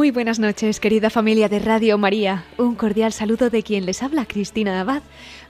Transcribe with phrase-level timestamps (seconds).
[0.00, 2.46] Muy buenas noches, querida familia de Radio María.
[2.56, 5.02] Un cordial saludo de quien les habla, Cristina Abad.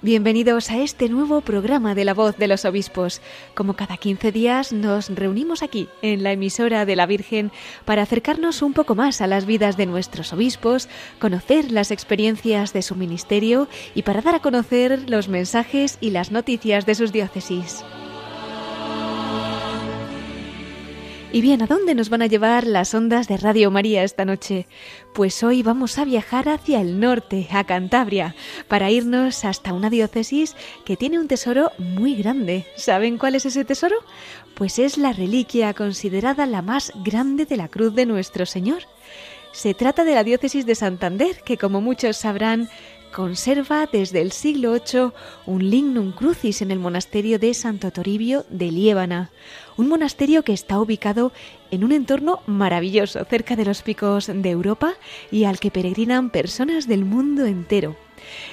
[0.03, 3.23] Bienvenidos a este nuevo programa de la voz de los obispos.
[3.55, 7.53] Como cada 15 días nos reunimos aquí, en la emisora de la Virgen,
[7.85, 10.89] para acercarnos un poco más a las vidas de nuestros obispos,
[11.21, 16.33] conocer las experiencias de su ministerio y para dar a conocer los mensajes y las
[16.33, 17.85] noticias de sus diócesis.
[21.33, 24.67] Y bien, ¿a dónde nos van a llevar las ondas de Radio María esta noche?
[25.15, 28.35] Pues hoy vamos a viajar hacia el norte, a Cantabria,
[28.67, 32.67] para irnos hasta una diócesis que tiene un tesoro muy grande.
[32.75, 33.95] ¿Saben cuál es ese tesoro?
[34.57, 38.83] Pues es la reliquia considerada la más grande de la cruz de nuestro Señor.
[39.53, 42.69] Se trata de la diócesis de Santander, que como muchos sabrán,
[43.11, 45.13] conserva desde el siglo VIII
[45.47, 49.31] un lignum crucis en el monasterio de Santo Toribio de Liébana,
[49.77, 51.33] un monasterio que está ubicado
[51.71, 54.95] en un entorno maravilloso cerca de los picos de Europa
[55.31, 57.97] y al que peregrinan personas del mundo entero.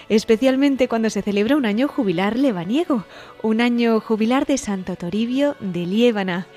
[0.09, 3.05] Especialmente cuando se celebra un año jubilar lebaniego,
[3.43, 6.47] un año jubilar de Santo Toribio de Liébana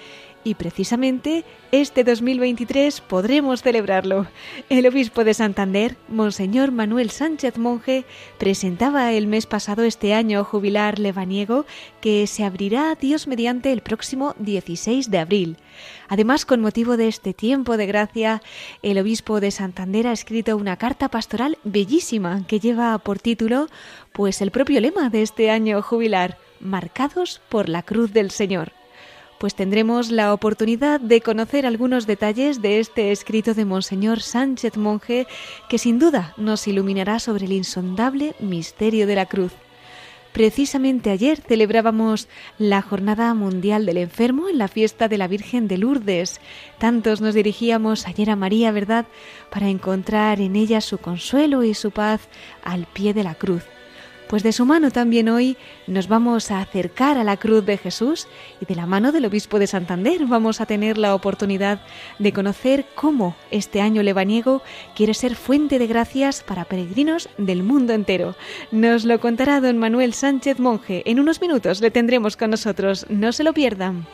[0.42, 4.26] y precisamente este 2023 podremos celebrarlo.
[4.68, 8.04] El obispo de Santander, Monseñor Manuel Sánchez Monje,
[8.38, 11.66] presentaba el mes pasado este año jubilar lebaniego
[12.00, 15.56] que se abrirá Dios mediante el próximo 16 de abril.
[16.08, 18.42] Además, con motivo de este tiempo de gracia,
[18.82, 23.68] el obispo de Santander ha escrito una carta pastoral bellísima que lleva por título
[24.12, 28.79] pues el propio lema de este año jubilar, marcados por la cruz del Señor
[29.40, 35.26] pues tendremos la oportunidad de conocer algunos detalles de este escrito de Monseñor Sánchez Monje,
[35.70, 39.52] que sin duda nos iluminará sobre el insondable misterio de la cruz.
[40.32, 45.78] Precisamente ayer celebrábamos la Jornada Mundial del Enfermo en la fiesta de la Virgen de
[45.78, 46.38] Lourdes.
[46.76, 49.06] Tantos nos dirigíamos ayer a María, ¿verdad?,
[49.50, 52.28] para encontrar en ella su consuelo y su paz
[52.62, 53.64] al pie de la cruz.
[54.30, 55.56] Pues de su mano también hoy
[55.88, 58.28] nos vamos a acercar a la cruz de Jesús
[58.60, 61.80] y de la mano del obispo de Santander vamos a tener la oportunidad
[62.20, 64.62] de conocer cómo este año lebaniego
[64.94, 68.36] quiere ser fuente de gracias para peregrinos del mundo entero.
[68.70, 71.02] Nos lo contará don Manuel Sánchez Monje.
[71.06, 73.06] En unos minutos le tendremos con nosotros.
[73.08, 74.06] No se lo pierdan.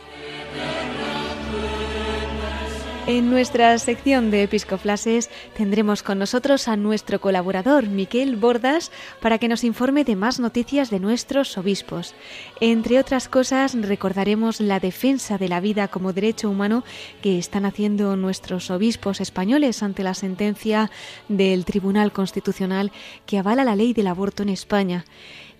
[3.07, 8.91] En nuestra sección de Episcoflases tendremos con nosotros a nuestro colaborador Miquel Bordas
[9.21, 12.15] para que nos informe de más noticias de nuestros obispos.
[12.59, 16.83] Entre otras cosas, recordaremos la defensa de la vida como derecho humano
[17.21, 20.91] que están haciendo nuestros obispos españoles ante la sentencia
[21.29, 22.91] del Tribunal Constitucional
[23.25, 25.05] que avala la ley del aborto en España.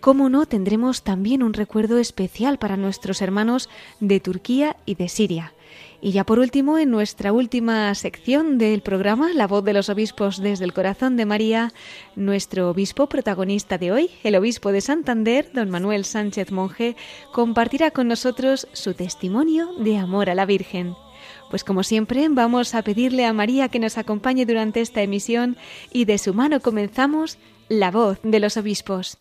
[0.01, 3.69] Cómo no, tendremos también un recuerdo especial para nuestros hermanos
[4.01, 5.53] de Turquía y de Siria.
[5.99, 10.39] Y ya por último, en nuestra última sección del programa, La voz de los obispos
[10.39, 11.73] desde el corazón de María,
[12.15, 16.95] nuestro obispo protagonista de hoy, el obispo de Santander, don Manuel Sánchez Monje,
[17.33, 20.93] compartirá con nosotros su testimonio de amor a la Virgen.
[21.49, 25.57] Pues como siempre, vamos a pedirle a María que nos acompañe durante esta emisión
[25.91, 27.39] y de su mano comenzamos
[27.69, 29.17] La voz de los obispos.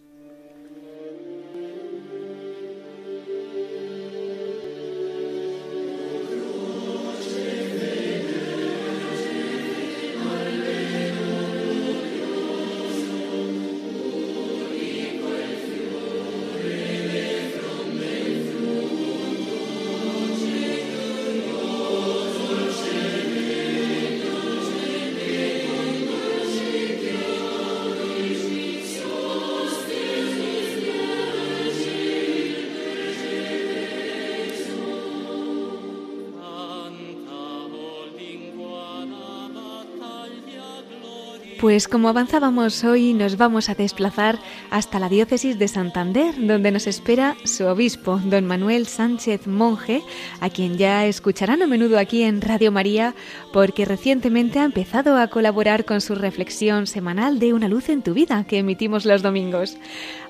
[41.77, 44.39] Pues como avanzábamos hoy, nos vamos a desplazar
[44.71, 50.01] hasta la diócesis de Santander, donde nos espera su obispo, don Manuel Sánchez Monje,
[50.41, 53.15] a quien ya escucharán a menudo aquí en Radio María,
[53.53, 58.15] porque recientemente ha empezado a colaborar con su reflexión semanal de Una luz en tu
[58.15, 59.77] vida, que emitimos los domingos.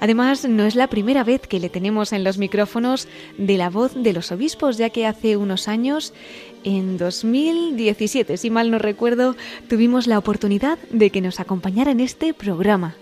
[0.00, 3.06] Además, no es la primera vez que le tenemos en los micrófonos
[3.38, 6.12] de la voz de los obispos, ya que hace unos años
[6.66, 9.36] en 2017, si mal no recuerdo,
[9.68, 12.96] tuvimos la oportunidad de que nos acompañara en este programa.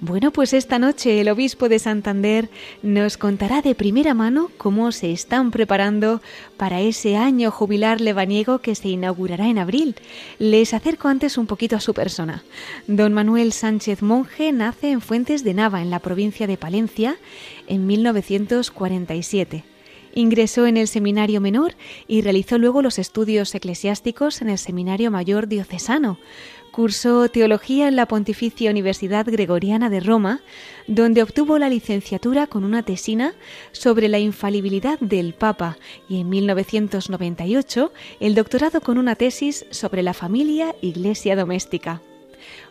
[0.00, 2.50] Bueno, pues esta noche el obispo de Santander
[2.82, 6.20] nos contará de primera mano cómo se están preparando
[6.58, 9.94] para ese año jubilar lebaniego que se inaugurará en abril.
[10.38, 12.44] Les acerco antes un poquito a su persona.
[12.86, 17.16] Don Manuel Sánchez Monje nace en Fuentes de Nava, en la provincia de Palencia,
[17.66, 19.75] en 1947.
[20.16, 21.74] Ingresó en el Seminario Menor
[22.08, 26.18] y realizó luego los estudios eclesiásticos en el Seminario Mayor Diocesano.
[26.70, 30.40] Cursó teología en la Pontificia Universidad Gregoriana de Roma,
[30.86, 33.34] donde obtuvo la licenciatura con una tesina
[33.72, 35.76] sobre la infalibilidad del Papa
[36.08, 42.00] y en 1998 el doctorado con una tesis sobre la familia iglesia doméstica.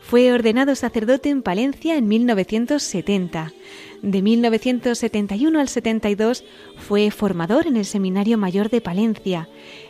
[0.08, 3.54] Fue ordenado sacerdote en Palencia en 1970.
[4.02, 6.44] De 1971 al 72
[6.78, 9.50] fue formador en el Seminario Mayor de Palencia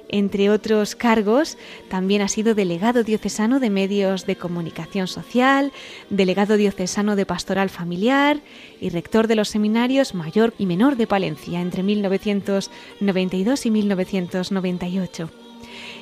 [0.10, 1.58] entre otros cargos,
[1.90, 5.72] también ha sido delegado diocesano de medios de comunicación social,
[6.10, 8.40] delegado diocesano de pastoral familiar
[8.80, 15.45] y rector de los seminarios mayor y menor de Palencia entre 1992 y 1998.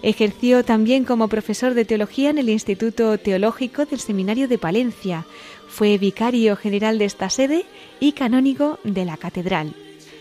[0.03, 5.25] Ejerció también como profesor de teología en el Instituto Teológico del Seminario de Palencia.
[5.69, 7.65] Fue vicario general de esta sede
[8.01, 9.73] y canónigo de la catedral.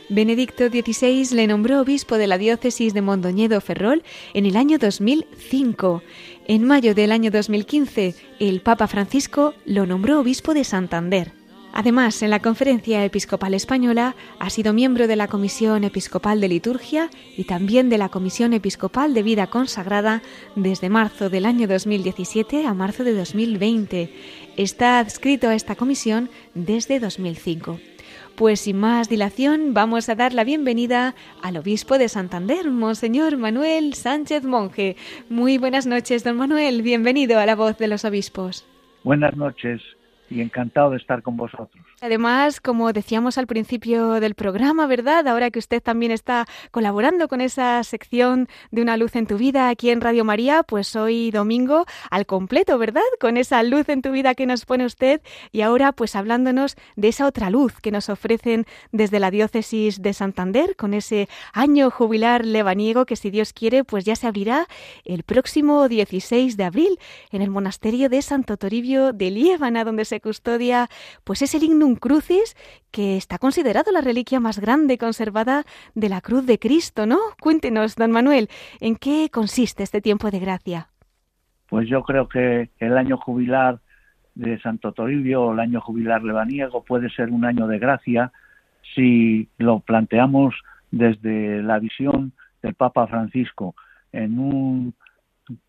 [0.08, 6.02] Benedicto XVI le nombró obispo de la diócesis de Mondoñedo Ferrol en el año 2005.
[6.46, 11.41] En mayo del año 2015, el Papa Francisco lo nombró obispo de Santander.
[11.72, 17.08] Además, en la Conferencia Episcopal Española ha sido miembro de la Comisión Episcopal de Liturgia
[17.34, 20.20] y también de la Comisión Episcopal de Vida Consagrada
[20.54, 24.12] desde marzo del año 2017 a marzo de 2020.
[24.58, 27.80] Está adscrito a esta comisión desde 2005.
[28.36, 33.94] Pues sin más dilación, vamos a dar la bienvenida al obispo de Santander, Monseñor Manuel
[33.94, 34.96] Sánchez Monje.
[35.30, 36.82] Muy buenas noches, don Manuel.
[36.82, 38.66] Bienvenido a la voz de los obispos.
[39.04, 39.80] Buenas noches
[40.32, 41.84] y encantado de estar con vosotros.
[42.04, 45.28] Además, como decíamos al principio del programa, ¿verdad?
[45.28, 49.68] Ahora que usted también está colaborando con esa sección de Una luz en tu vida
[49.68, 53.02] aquí en Radio María, pues hoy domingo al completo, ¿verdad?
[53.20, 55.20] Con esa luz en tu vida que nos pone usted
[55.52, 60.12] y ahora pues hablándonos de esa otra luz que nos ofrecen desde la diócesis de
[60.12, 64.66] Santander con ese año jubilar lebaniego que si Dios quiere pues ya se abrirá
[65.04, 66.98] el próximo 16 de abril
[67.30, 70.90] en el monasterio de Santo Toribio de Liébana donde se custodia
[71.22, 71.60] pues ese
[71.96, 72.56] crucis
[72.90, 77.18] que está considerado la reliquia más grande conservada de la cruz de Cristo, ¿no?
[77.40, 78.48] Cuéntenos, don Manuel,
[78.80, 80.88] ¿en qué consiste este tiempo de gracia?
[81.68, 83.80] Pues yo creo que el año jubilar
[84.34, 88.32] de Santo Toribio o el año jubilar lebaniego puede ser un año de gracia
[88.94, 90.54] si lo planteamos
[90.90, 93.74] desde la visión del Papa Francisco
[94.12, 94.94] en un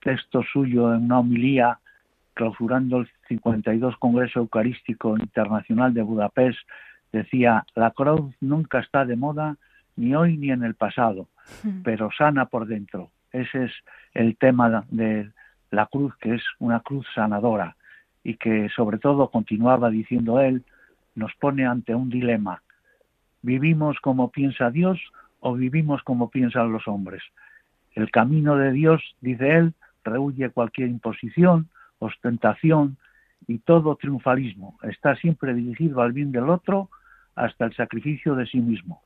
[0.01, 1.79] texto suyo, en una homilía
[2.33, 6.60] clausurando el 52 Congreso Eucarístico Internacional de Budapest,
[7.12, 9.57] decía, la cruz nunca está de moda,
[9.96, 11.27] ni hoy ni en el pasado,
[11.63, 11.84] hmm.
[11.84, 13.12] pero sana por dentro.
[13.31, 13.72] Ese es
[14.13, 15.31] el tema de
[15.72, 17.75] la cruz, que es una cruz sanadora
[18.24, 20.63] y que sobre todo, continuaba diciendo él,
[21.15, 22.62] nos pone ante un dilema.
[23.41, 25.00] ¿Vivimos como piensa Dios
[25.41, 27.22] o vivimos como piensan los hombres?
[27.93, 31.67] El camino de Dios, dice él, rehuye cualquier imposición,
[32.03, 32.98] ostentación
[33.48, 34.77] y todo triunfalismo.
[34.83, 36.89] Está siempre dirigido al bien del otro
[37.36, 39.01] hasta el sacrificio de sí mismo.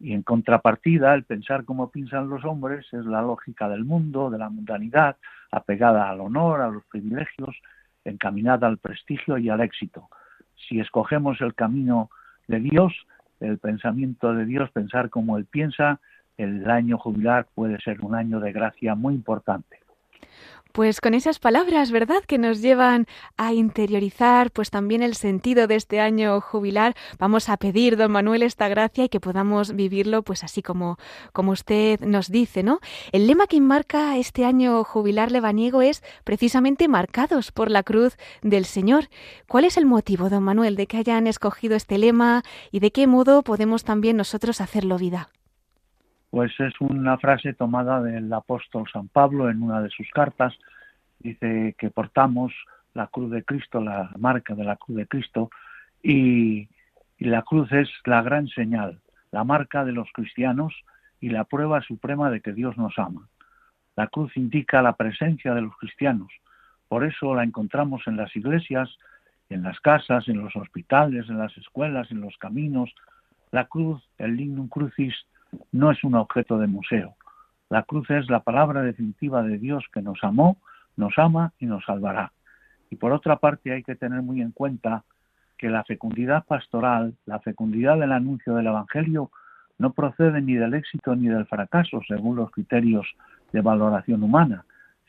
[0.00, 4.38] Y en contrapartida, el pensar como piensan los hombres es la lógica del mundo, de
[4.38, 5.16] la mundanidad,
[5.50, 7.56] apegada al honor, a los privilegios,
[8.04, 10.08] encaminada al prestigio y al éxito.
[10.68, 12.10] Si escogemos el camino
[12.48, 12.92] de Dios,
[13.40, 16.00] el pensamiento de Dios, pensar como Él piensa,
[16.36, 19.78] el año jubilar puede ser un año de gracia muy importante.
[20.74, 22.24] Pues con esas palabras, ¿verdad?
[22.26, 27.56] Que nos llevan a interiorizar pues también el sentido de este año jubilar, vamos a
[27.58, 30.98] pedir, don Manuel, esta gracia y que podamos vivirlo pues así como,
[31.32, 32.80] como usted nos dice, ¿no?
[33.12, 38.64] El lema que enmarca este año jubilar lebaniego es precisamente marcados por la cruz del
[38.64, 39.10] Señor.
[39.46, 43.06] ¿Cuál es el motivo, don Manuel, de que hayan escogido este lema y de qué
[43.06, 45.28] modo podemos también nosotros hacerlo vida?
[46.34, 50.52] Pues es una frase tomada del apóstol San Pablo en una de sus cartas.
[51.20, 52.52] Dice que portamos
[52.92, 55.48] la cruz de Cristo, la marca de la cruz de Cristo,
[56.02, 56.68] y,
[57.20, 59.00] la cruz es la gran señal,
[59.30, 60.74] la marca de los cristianos
[61.20, 63.28] y la prueba suprema de que Dios nos ama.
[63.94, 66.32] La cruz indica la presencia de los cristianos,
[66.88, 68.90] por eso la encontramos en las iglesias,
[69.50, 72.92] en las casas, en los hospitales, en las escuelas, en los caminos.
[73.52, 75.14] La cruz, el lignum crucis,
[75.72, 77.14] no es un objeto de museo.
[77.70, 80.58] La cruz es la palabra definitiva de Dios que nos amó,
[80.96, 82.32] nos ama y nos salvará.
[82.90, 85.04] Y por otra parte hay que tener muy en cuenta
[85.58, 89.30] que la fecundidad pastoral, la fecundidad del anuncio del Evangelio,
[89.78, 93.06] no procede ni del éxito ni del fracaso según los criterios
[93.52, 94.64] de valoración humana,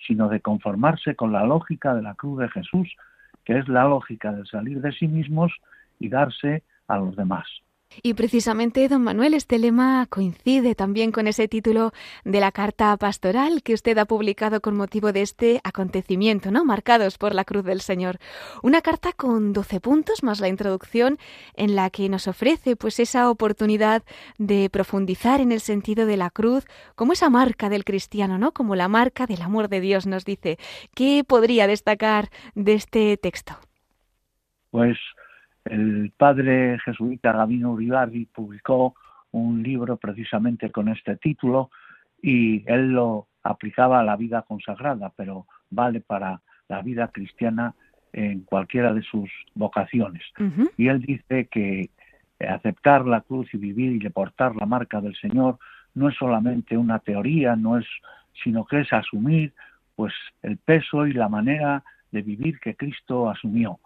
[0.08, 2.96] sino de conformarse con la lógica de la cruz de Jesús,
[3.44, 5.54] que es la lógica de salir de sí mismos
[6.00, 7.46] y darse a los demás.
[8.02, 13.64] Y precisamente, don Manuel, este lema coincide también con ese título de la carta pastoral
[13.64, 16.66] que usted ha publicado con motivo de este acontecimiento, ¿no?
[16.66, 18.18] Marcados por la cruz del Señor.
[18.64, 21.18] Una carta con doce puntos más la introducción
[21.56, 24.04] en la que nos ofrece pues esa oportunidad
[24.38, 28.52] de profundizar en el sentido de la cruz como esa marca del cristiano, ¿no?
[28.52, 30.58] Como la marca del amor de Dios nos dice.
[30.94, 33.58] ¿Qué podría destacar de este texto?
[34.72, 34.98] Pues
[35.66, 38.96] el padre jesuita Gabino Uribarri publicó
[39.32, 41.70] un libro precisamente con este título
[42.22, 47.76] y él lo aplicaba a la vida consagrada, pero vale para la vida cristiana
[48.14, 50.24] en cualquiera de sus vocaciones.
[50.78, 51.90] Y él dice que
[52.40, 55.58] aceptar la cruz y vivir y deportar la marca del Señor
[55.94, 57.86] no es solamente una teoría, no es
[58.44, 59.54] sino que es asumir
[59.96, 63.80] pues el peso y la manera de vivir que Cristo asumió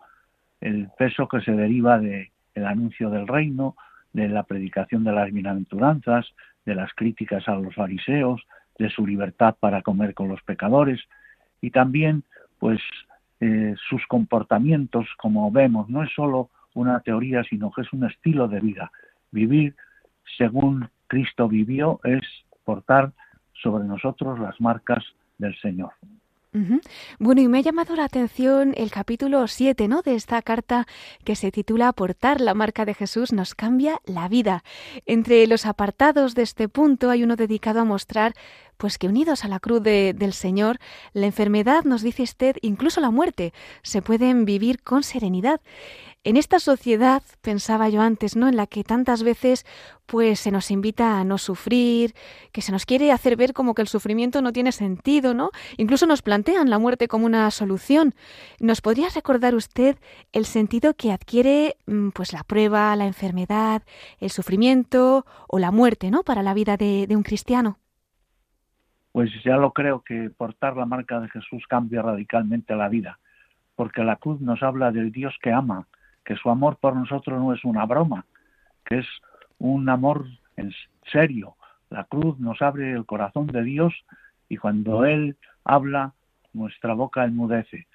[0.62, 2.30] el peso que se deriva del
[2.66, 3.75] anuncio del reino,
[4.13, 6.34] de la predicación de las bienaventuranzas,
[6.66, 8.42] de las críticas a los fariseos,
[8.78, 11.01] de su libertad para comer con los pecadores
[11.62, 12.24] y también
[12.60, 12.80] pues
[13.42, 18.48] eh, sus comportamientos como vemos no es solo una teoría sino que es un estilo
[18.48, 18.92] de vida
[19.32, 19.75] vivir
[20.38, 22.22] según Cristo vivió es
[22.63, 23.12] portar
[23.62, 25.04] sobre nosotros las marcas
[25.38, 25.92] del Señor.
[27.20, 30.01] Bueno, y me ha llamado la atención el capítulo 7, ¿no?
[30.01, 30.88] De esta carta
[31.24, 34.63] que se titula Portar la marca de Jesús nos cambia la vida.
[35.06, 38.34] Entre los apartados de este punto hay uno dedicado a mostrar
[38.77, 40.79] pues que unidos a la cruz del Señor,
[41.13, 43.53] la enfermedad, nos dice usted, incluso la muerte,
[43.84, 45.60] se pueden vivir con serenidad.
[46.26, 48.50] En esta sociedad, pensaba yo antes, ¿no?
[48.50, 49.66] En la que tantas veces
[50.06, 52.14] pues se nos invita a no sufrir,
[52.52, 55.52] que se nos quiere hacer ver como que el sufrimiento no tiene sentido, ¿no?
[55.78, 58.14] Incluso nos plantean la muerte como una solución.
[58.60, 59.98] ¿Nos podría recordar usted
[60.34, 63.84] el sentido que adquiere mm, pues la prueba, la enfermedad,
[64.20, 66.24] el sufrimiento o la muerte, ¿no?
[66.24, 67.80] Para la vida de un cristiano
[69.12, 73.20] pues ya lo creo que portar la marca de Jesús cambia radicalmente la vida,
[73.76, 75.88] porque la cruz nos habla del Dios que ama,
[76.29, 78.24] que su amor por nosotros no es una broma,
[78.86, 79.07] que es
[79.57, 80.71] un amor en
[81.12, 81.55] serio.
[81.89, 83.95] La cruz nos abre el corazón de Dios
[84.48, 86.13] y cuando Él habla,
[86.53, 87.88] nuestra boca enmudece.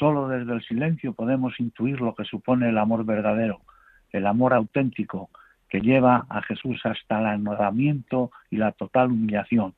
[0.00, 3.60] Solo desde el silencio podemos intuir lo que supone el amor verdadero,
[4.10, 5.30] el amor auténtico,
[5.68, 9.74] que lleva a Jesús hasta el anodamiento y la total humillación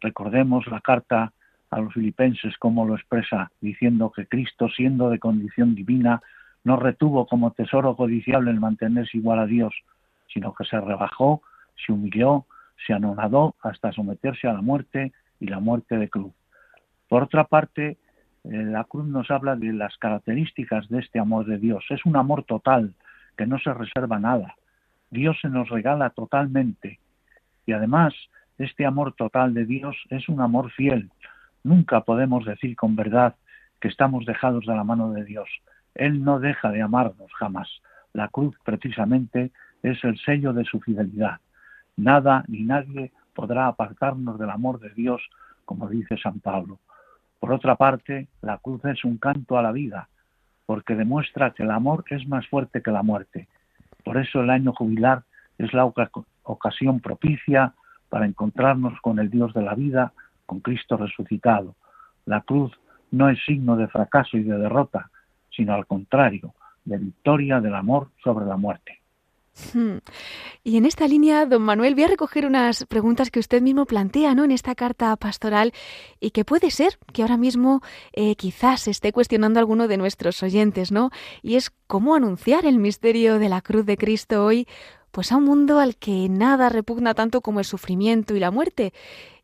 [0.00, 1.32] Recordemos la carta
[1.68, 6.22] a los filipenses como lo expresa, diciendo que Cristo, siendo de condición divina,
[6.64, 9.74] no retuvo como tesoro codiciable el mantenerse igual a Dios,
[10.32, 11.42] sino que se rebajó,
[11.84, 12.46] se humilló,
[12.86, 16.32] se anonadó hasta someterse a la muerte y la muerte de cruz.
[17.08, 17.98] Por otra parte,
[18.44, 21.84] eh, la cruz nos habla de las características de este amor de Dios.
[21.90, 22.94] Es un amor total,
[23.36, 24.54] que no se reserva nada.
[25.10, 27.00] Dios se nos regala totalmente.
[27.66, 28.14] Y además,
[28.58, 31.10] este amor total de Dios es un amor fiel.
[31.64, 33.34] Nunca podemos decir con verdad
[33.80, 35.48] que estamos dejados de la mano de Dios.
[36.00, 37.68] Él no deja de amarnos jamás.
[38.14, 39.50] La cruz precisamente
[39.82, 41.40] es el sello de su fidelidad.
[41.94, 45.20] Nada ni nadie podrá apartarnos del amor de Dios,
[45.66, 46.78] como dice San Pablo.
[47.38, 50.08] Por otra parte, la cruz es un canto a la vida,
[50.64, 53.46] porque demuestra que el amor es más fuerte que la muerte.
[54.02, 55.24] Por eso el año jubilar
[55.58, 57.74] es la ocasión propicia
[58.08, 60.14] para encontrarnos con el Dios de la vida,
[60.46, 61.74] con Cristo resucitado.
[62.24, 62.72] La cruz
[63.10, 65.10] no es signo de fracaso y de derrota,
[65.60, 66.54] sino al contrario,
[66.86, 68.98] de victoria del amor sobre la muerte.
[69.74, 69.98] Hmm.
[70.64, 74.34] Y en esta línea, don Manuel, voy a recoger unas preguntas que usted mismo plantea
[74.34, 74.44] ¿no?
[74.44, 75.74] en esta carta pastoral
[76.18, 77.82] y que puede ser que ahora mismo
[78.14, 81.10] eh, quizás esté cuestionando alguno de nuestros oyentes, ¿no?
[81.42, 84.66] Y es cómo anunciar el misterio de la cruz de Cristo hoy
[85.10, 88.94] pues a un mundo al que nada repugna tanto como el sufrimiento y la muerte.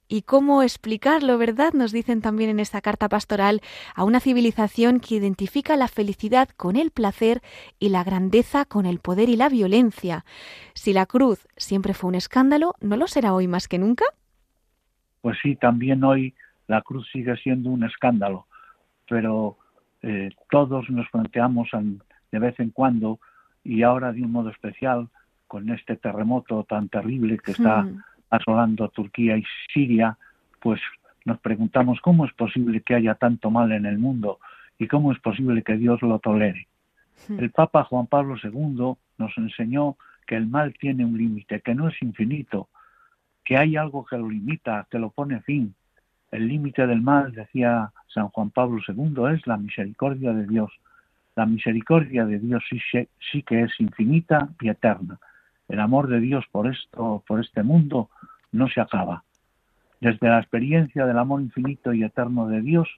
[0.08, 1.72] ¿Y cómo explicarlo, verdad?
[1.72, 3.60] Nos dicen también en esta carta pastoral
[3.94, 7.40] a una civilización que identifica la felicidad con el placer
[7.80, 10.24] y la grandeza con el poder y la violencia.
[10.74, 14.04] Si la cruz siempre fue un escándalo, ¿no lo será hoy más que nunca?
[15.22, 16.34] Pues sí, también hoy
[16.68, 18.46] la cruz sigue siendo un escándalo,
[19.08, 19.58] pero
[20.02, 21.68] eh, todos nos planteamos
[22.30, 23.18] de vez en cuando
[23.64, 25.08] y ahora de un modo especial
[25.48, 27.86] con este terremoto tan terrible que está
[28.30, 30.16] asolando Turquía y Siria,
[30.60, 30.80] pues
[31.24, 34.38] nos preguntamos cómo es posible que haya tanto mal en el mundo
[34.78, 36.68] y cómo es posible que Dios lo tolere.
[37.28, 37.38] Hmm.
[37.38, 41.88] El Papa Juan Pablo II nos enseñó que el mal tiene un límite, que no
[41.88, 42.68] es infinito,
[43.44, 45.74] que hay algo que lo limita, que lo pone fin.
[46.30, 50.72] El límite del mal, decía San Juan Pablo II, es la misericordia de Dios.
[51.36, 52.80] La misericordia de Dios sí,
[53.30, 55.18] sí que es infinita y eterna.
[55.68, 58.08] El amor de Dios por esto, por este mundo,
[58.52, 59.24] no se acaba.
[60.00, 62.88] Desde la experiencia del amor infinito y eterno de Dios,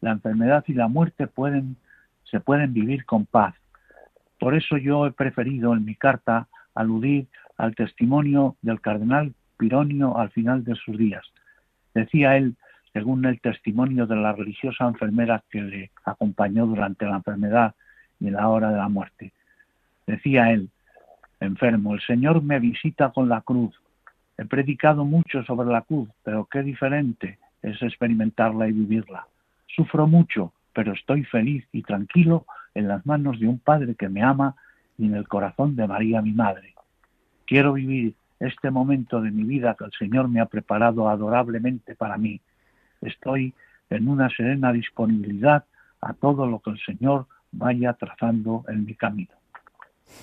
[0.00, 1.76] la enfermedad y la muerte pueden,
[2.24, 3.54] se pueden vivir con paz.
[4.38, 10.30] Por eso yo he preferido en mi carta aludir al testimonio del cardenal Pironio al
[10.30, 11.24] final de sus días.
[11.94, 12.56] Decía él,
[12.92, 17.74] según el testimonio de la religiosa enfermera que le acompañó durante la enfermedad
[18.20, 19.32] y en la hora de la muerte.
[20.06, 20.70] Decía él,
[21.40, 23.74] enfermo, el Señor me visita con la cruz.
[24.36, 29.26] He predicado mucho sobre la cruz, pero qué diferente es experimentarla y vivirla.
[29.66, 34.22] Sufro mucho, pero estoy feliz y tranquilo en las manos de un Padre que me
[34.22, 34.54] ama
[34.96, 36.74] y en el corazón de María mi Madre.
[37.46, 42.16] Quiero vivir este momento de mi vida que el Señor me ha preparado adorablemente para
[42.16, 42.40] mí.
[43.00, 43.54] Estoy
[43.90, 45.64] en una serena disponibilidad
[46.00, 49.34] a todo lo que el Señor vaya trazando en mi camino.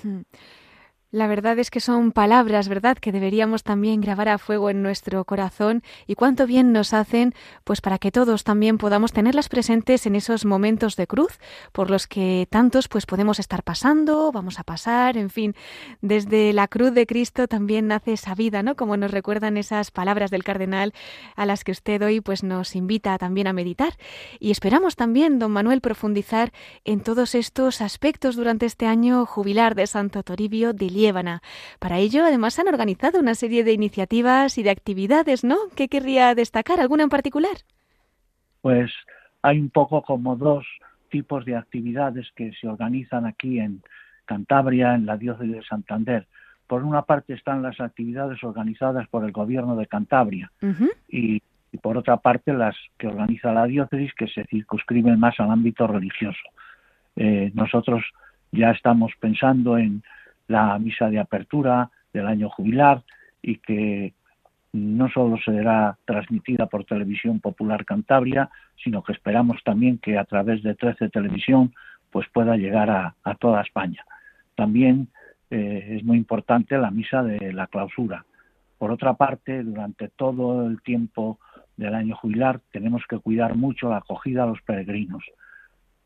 [1.11, 5.23] La verdad es que son palabras, ¿verdad?, que deberíamos también grabar a fuego en nuestro
[5.23, 7.33] corazón y cuánto bien nos hacen,
[7.63, 11.39] pues para que todos también podamos tenerlas presentes en esos momentos de cruz
[11.71, 15.55] por los que tantos pues podemos estar pasando, vamos a pasar, en fin,
[16.01, 18.75] desde la cruz de Cristo también nace esa vida, ¿no?
[18.75, 20.91] Como nos recuerdan esas palabras del cardenal
[21.35, 23.93] a las que usted hoy pues nos invita también a meditar
[24.39, 26.51] y esperamos también, don Manuel, profundizar
[26.83, 30.94] en todos estos aspectos durante este año jubilar de Santo Toribio de
[31.79, 35.57] para ello, además, han organizado una serie de iniciativas y de actividades, ¿no?
[35.75, 36.79] ¿Qué querría destacar?
[36.79, 37.57] ¿Alguna en particular?
[38.61, 38.91] Pues
[39.41, 40.65] hay un poco como dos
[41.09, 43.81] tipos de actividades que se organizan aquí en
[44.25, 46.27] Cantabria, en la diócesis de Santander.
[46.67, 50.51] Por una parte están las actividades organizadas por el gobierno de Cantabria
[51.07, 51.41] y,
[51.81, 56.47] por otra parte las que organiza la diócesis que se circunscriben más al ámbito religioso.
[57.17, 58.01] Eh, nosotros
[58.51, 60.01] ya estamos pensando en
[60.47, 63.03] la misa de apertura del año jubilar
[63.41, 64.13] y que
[64.73, 68.49] no solo será transmitida por Televisión Popular Cantabria,
[68.83, 71.73] sino que esperamos también que a través de 13 Televisión
[72.11, 74.05] pues pueda llegar a, toda España.
[74.55, 75.09] También
[75.49, 78.25] eh, es muy importante la misa de la clausura.
[78.77, 81.39] Por otra parte, durante todo el tiempo
[81.77, 85.23] del año jubilar tenemos que cuidar mucho la acogida a los peregrinos.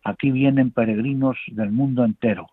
[0.04, 2.50] Aquí vienen peregrinos del mundo entero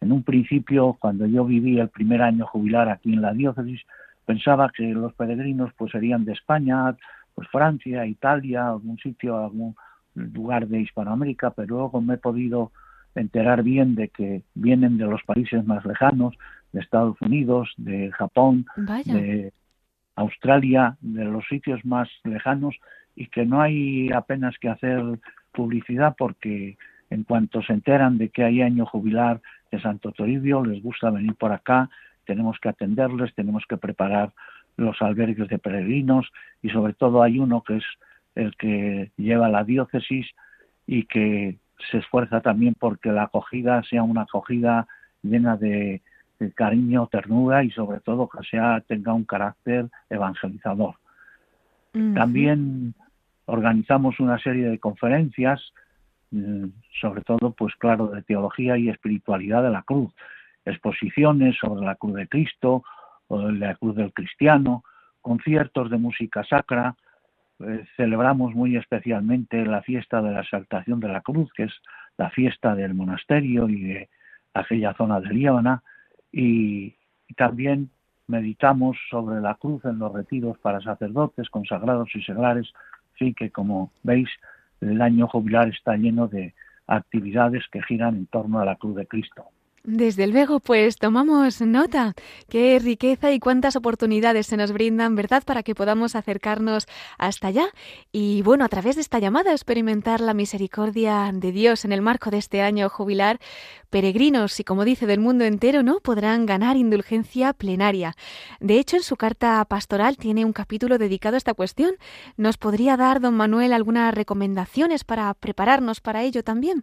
[0.00, 3.80] en un principio, cuando yo viví el primer año jubilar aquí en la diócesis,
[4.24, 6.96] pensaba que los peregrinos pues serían de España,
[7.34, 9.74] pues Francia, Italia, algún sitio, algún
[10.14, 12.72] lugar de Hispanoamérica, pero luego me he podido
[13.14, 16.36] enterar bien de que vienen de los países más lejanos,
[16.72, 19.52] de Estados Unidos, de Japón, de
[20.16, 22.76] Australia, de los sitios más lejanos
[23.14, 25.02] y que no hay apenas que hacer
[25.52, 26.76] publicidad porque
[27.08, 31.34] en cuanto se enteran de que hay año jubilar de Santo Toribio, les gusta venir
[31.34, 31.88] por acá,
[32.24, 34.32] tenemos que atenderles, tenemos que preparar
[34.76, 36.30] los albergues de peregrinos
[36.62, 37.84] y sobre todo hay uno que es
[38.34, 40.26] el que lleva la diócesis
[40.86, 41.58] y que
[41.90, 44.86] se esfuerza también porque la acogida sea una acogida
[45.22, 46.02] llena de,
[46.54, 50.96] cariño, ternura y sobre todo que sea tenga un carácter evangelizador.
[52.14, 52.94] También
[53.46, 55.72] organizamos una serie de conferencias
[57.00, 60.12] sobre todo, pues claro, de teología y espiritualidad de la cruz,
[60.64, 62.82] exposiciones sobre la cruz de Cristo,
[63.28, 64.84] o la cruz del cristiano,
[65.20, 66.94] conciertos de música sacra,
[67.60, 71.72] eh, celebramos muy especialmente la fiesta de la exaltación de la cruz, que es
[72.18, 74.08] la fiesta del monasterio y de
[74.54, 75.82] aquella zona de Líbana,
[76.32, 76.94] y,
[77.28, 77.90] y también
[78.28, 82.72] meditamos sobre la cruz en los retiros para sacerdotes, consagrados y seglares,
[83.18, 84.28] sí que como veis
[84.80, 86.54] el año jubilar está lleno de
[86.86, 89.44] actividades que giran en torno a la cruz de Cristo.
[89.88, 92.14] Desde luego, pues tomamos nota.
[92.48, 96.86] Qué riqueza y cuántas oportunidades se nos brindan, ¿verdad?, para que podamos acercarnos
[97.18, 97.68] hasta allá
[98.10, 102.32] y, bueno, a través de esta llamada experimentar la misericordia de Dios en el marco
[102.32, 103.38] de este año jubilar.
[103.88, 108.16] Peregrinos y, como dice, del mundo entero, ¿no?, podrán ganar indulgencia plenaria.
[108.58, 111.94] De hecho, en su carta pastoral tiene un capítulo dedicado a esta cuestión.
[112.36, 116.82] ¿Nos podría dar, don Manuel, algunas recomendaciones para prepararnos para ello también?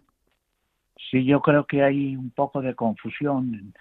[0.96, 3.72] Sí, yo creo que hay un poco de confusión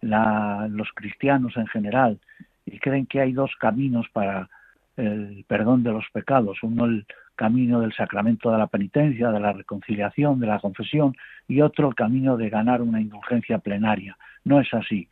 [0.00, 2.18] en los cristianos en general
[2.66, 4.48] y creen que hay dos caminos para
[4.96, 9.52] el perdón de los pecados, uno el camino del sacramento de la penitencia, de la
[9.52, 11.16] reconciliación, de la confesión,
[11.48, 14.16] y otro el camino de ganar una indulgencia plenaria.
[14.44, 15.08] No es así.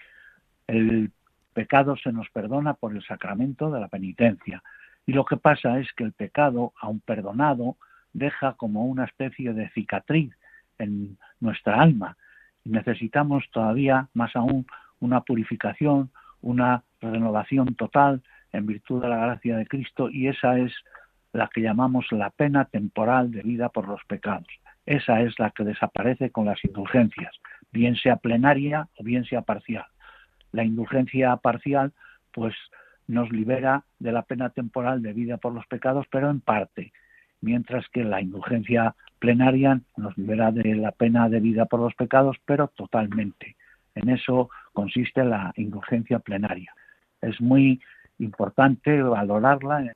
[0.66, 1.10] El
[1.54, 4.62] pecado se nos perdona por el sacramento de la penitencia.
[5.06, 7.76] Y lo que pasa es que el pecado, aun perdonado,
[8.12, 10.32] deja como una especie de cicatriz
[10.80, 12.16] en nuestra alma.
[12.64, 14.66] Necesitamos todavía, más aún,
[14.98, 16.10] una purificación,
[16.42, 20.72] una renovación total en virtud de la gracia de Cristo y esa es
[21.32, 24.48] la que llamamos la pena temporal de vida por los pecados.
[24.86, 27.34] Esa es la que desaparece con las indulgencias,
[27.70, 29.86] bien sea plenaria o bien sea parcial.
[30.52, 31.92] La indulgencia parcial,
[32.32, 32.54] pues,
[33.06, 36.92] nos libera de la pena temporal de vida por los pecados, pero en parte,
[37.40, 42.36] mientras que la indulgencia plenaria nos libera de la pena de vida por los pecados,
[42.44, 43.54] pero totalmente.
[43.94, 46.74] En eso consiste la indulgencia plenaria.
[47.20, 47.80] Es muy
[48.18, 49.92] importante valorarla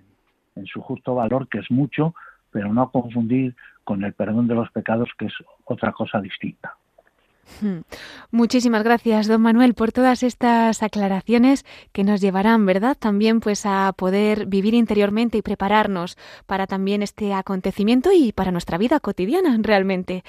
[0.55, 2.15] en su justo valor, que es mucho,
[2.51, 5.35] pero no confundir con el perdón de los pecados, que es
[5.65, 6.77] otra cosa distinta.
[7.61, 7.80] Hmm.
[8.30, 12.96] Muchísimas gracias, don Manuel, por todas estas aclaraciones que nos llevarán, ¿verdad?
[12.98, 18.78] También pues a poder vivir interiormente y prepararnos para también este acontecimiento y para nuestra
[18.78, 20.24] vida cotidiana, realmente.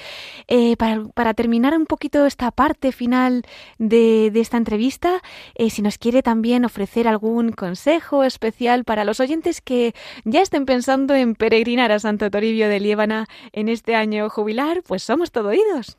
[0.47, 3.43] Eh, para, terminar un poquito esta parte final
[3.77, 5.21] de, esta entrevista,
[5.55, 10.65] eh, si nos quiere también ofrecer algún consejo especial para los oyentes que ya estén
[10.65, 15.49] pensando en peregrinar a Santo Toribio de Liébana en este año jubilar, pues somos todo
[15.49, 15.97] oídos.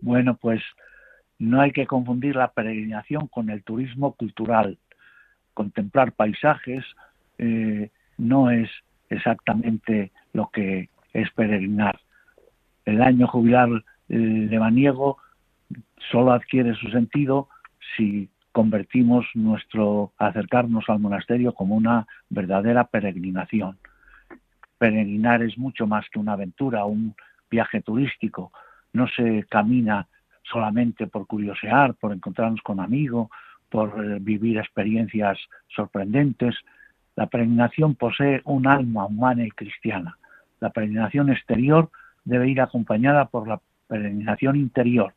[0.00, 0.62] Bueno, pues
[1.38, 4.78] no hay que confundir la peregrinación con el turismo cultural.
[5.54, 6.84] Contemplar paisajes
[7.38, 8.70] eh, no es
[9.10, 11.98] exactamente lo que es peregrinar.
[12.84, 13.68] El año jubilar
[14.08, 15.18] de Baniego
[16.12, 17.48] solo adquiere su sentido
[17.96, 23.78] si convertimos nuestro acercarnos al monasterio como una verdadera peregrinación.
[24.78, 27.14] Peregrinar es mucho más que una aventura, un
[27.50, 28.52] viaje turístico,
[28.96, 30.08] no se camina
[30.42, 33.28] solamente por curiosear, por encontrarnos con amigos,
[33.68, 36.54] por eh, vivir experiencias sorprendentes.
[37.14, 40.18] La peregrinación posee un alma humana y cristiana.
[40.60, 41.90] La peregrinación exterior
[42.24, 45.14] debe ir acompañada por la peregrinación interior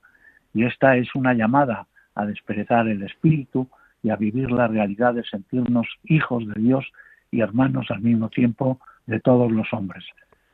[0.54, 3.68] y esta es una llamada a desperezar el espíritu
[4.04, 6.92] y a vivir la realidad de sentirnos hijos de Dios
[7.32, 10.06] y hermanos al mismo tiempo de todos los hombres.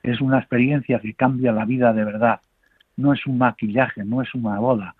[0.04, 2.42] Es una experiencia que cambia la vida de verdad,
[2.98, 4.96] no es un maquillaje, no es una boda,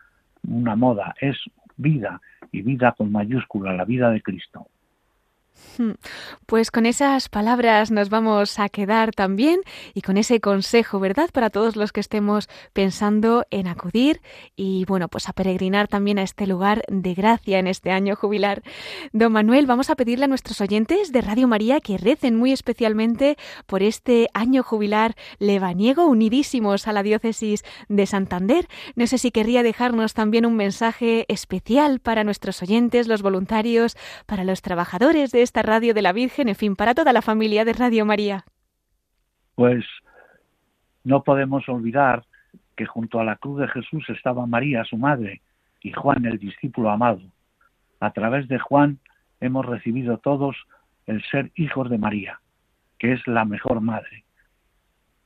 [0.48, 1.38] una moda, es
[1.78, 4.68] vida y vida con mayúscula, la vida de Cristo.
[5.78, 5.92] Hmm.
[6.46, 9.60] Pues con esas palabras nos vamos a quedar también
[9.94, 11.30] y con ese consejo, ¿verdad?
[11.34, 14.22] Para todos los que estemos pensando en acudir
[14.56, 18.64] y bueno, pues a peregrinar también a este lugar de gracia en este año jubilar.
[19.12, 23.38] Don Manuel, vamos a pedirle a nuestros oyentes de Radio María que recen muy especialmente
[23.66, 28.68] por este año jubilar lebaniego unidísimos a la diócesis de Santander.
[28.96, 34.44] No sé si querría dejarnos también un mensaje especial para nuestros oyentes, los voluntarios, para
[34.44, 37.74] los trabajadores de esta radio de la Virgen, en fin, para toda la familia de
[37.74, 38.44] Radio María?
[39.56, 39.86] Pues
[41.04, 42.26] no podemos olvidar
[42.76, 45.42] que junto a la cruz de Jesús estaba María, su madre,
[45.82, 47.22] y Juan, el discípulo amado.
[48.00, 49.00] A través de Juan
[49.40, 50.58] hemos recibido todos
[51.06, 52.42] el ser hijos de María,
[52.98, 54.26] que es la mejor madre.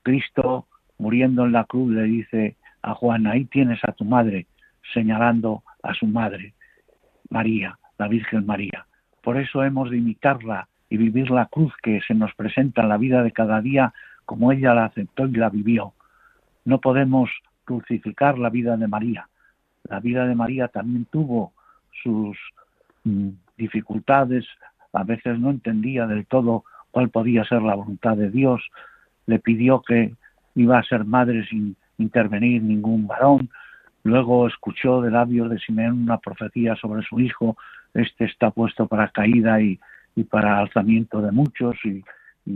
[0.04, 4.48] Cristo, muriendo en la cruz, le dice a Juan, ahí tienes a tu madre,
[4.94, 6.54] señalando a su madre,
[7.30, 8.86] María, la Virgen María.
[9.30, 12.98] Por eso hemos de imitarla y vivir la cruz que se nos presenta en la
[12.98, 13.94] vida de cada día
[14.26, 15.94] como ella la aceptó y la vivió.
[16.66, 17.30] No podemos
[17.64, 19.30] crucificar la vida de María.
[19.84, 21.54] La vida de María también tuvo
[22.02, 22.40] sus
[23.04, 24.48] mm, dificultades,
[24.94, 28.68] a veces no entendía del todo cuál podía ser la voluntad de Dios,
[29.28, 30.16] le pidió que
[30.56, 33.52] iba a ser madre sin intervenir ningún varón,
[34.02, 37.58] luego escuchó de labios de Simeón una profecía sobre su hijo
[37.94, 39.80] este está puesto para caída y,
[40.30, 42.04] para alzamiento de muchos y,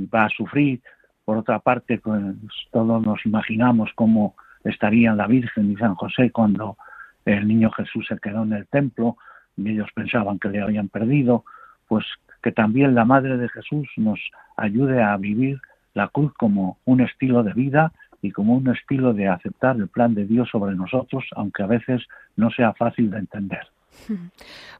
[0.07, 0.81] va a sufrir.
[1.23, 2.21] Por otra parte, pues,
[2.71, 6.77] todos nos imaginamos cómo estarían la Virgen y San José cuando
[7.25, 9.17] el niño Jesús se quedó en el templo
[9.55, 11.45] y ellos pensaban que le habían perdido,
[11.87, 12.05] pues
[12.41, 14.19] que también la Madre de Jesús nos
[14.57, 15.61] ayude a vivir
[15.93, 20.15] la cruz como un estilo de vida y como un estilo de aceptar el plan
[20.15, 22.01] de Dios sobre nosotros, aunque a veces
[22.35, 23.67] no sea fácil de entender.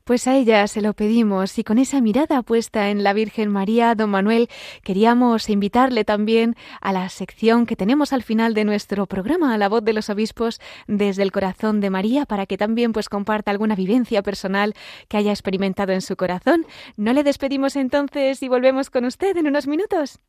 [0.04, 3.96] Pues a ella se lo pedimos y con esa mirada puesta en la Virgen María,
[3.96, 4.50] don Manuel,
[4.84, 9.70] queríamos invitarle también a la sección que tenemos al final de nuestro programa, a la
[9.70, 13.76] voz de los obispos desde el corazón de María, para que también pues comparta alguna
[13.76, 14.74] vivencia personal
[15.08, 16.66] que haya experimentado en su corazón.
[16.98, 20.20] ¿No le despedimos entonces y volvemos con usted en unos minutos?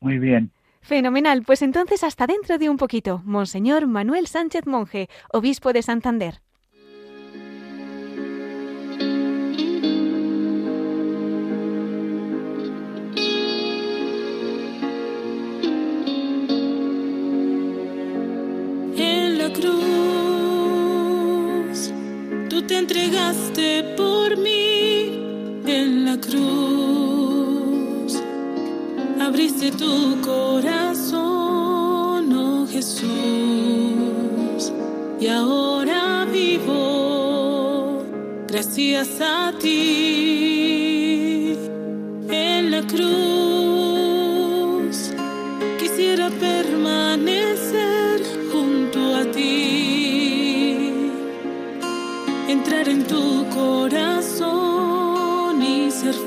[0.00, 0.50] Muy bien.
[0.80, 3.22] Fenomenal, pues entonces hasta dentro de un poquito.
[3.24, 6.40] Monseñor Manuel Sánchez Monje, obispo de Santander.
[22.70, 25.10] Te entregaste por mí
[25.66, 28.22] en la cruz.
[29.20, 31.20] Abriste tu corazón,
[32.32, 33.10] oh Jesús,
[35.18, 38.04] y ahora vivo
[38.46, 41.56] gracias a ti
[42.30, 43.49] en la cruz.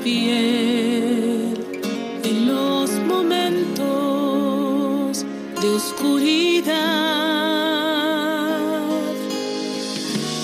[0.04, 1.54] Fiel
[2.22, 3.64] en los momentos
[5.62, 6.74] de oscuridad.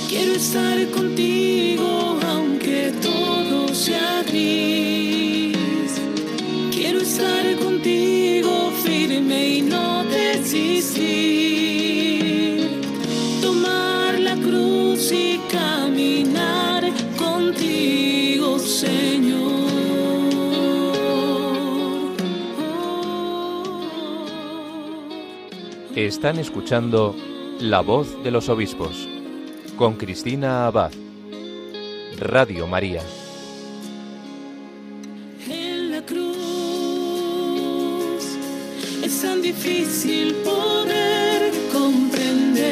[0.09, 5.93] Quiero estar contigo aunque todo sea gris.
[6.73, 11.30] Quiero estar contigo firme y no desistir.
[26.07, 27.15] Están escuchando
[27.61, 29.07] La voz de los obispos
[29.77, 30.93] con Cristina Abad.
[32.19, 33.03] Radio María.
[35.47, 36.25] En la cruz
[39.05, 42.63] es tan difícil poder comprender,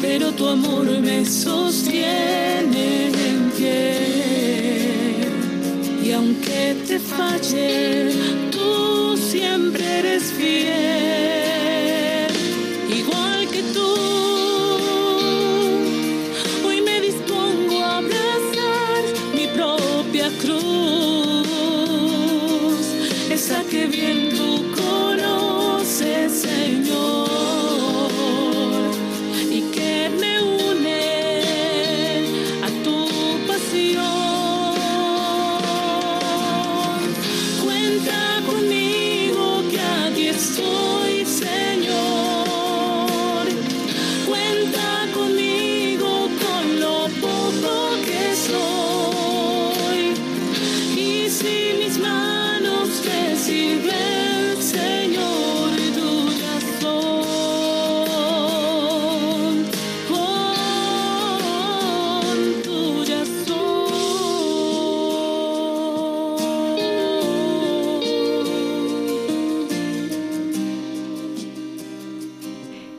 [0.00, 5.28] pero tu amor me sostiene en pie.
[6.02, 8.51] Y aunque te falle,
[9.32, 10.70] siempre eres fiel,
[13.00, 13.90] igual que tú.
[16.66, 19.02] Hoy me dispongo a abrazar
[19.34, 21.46] mi propia cruz,
[23.30, 24.11] esa que bien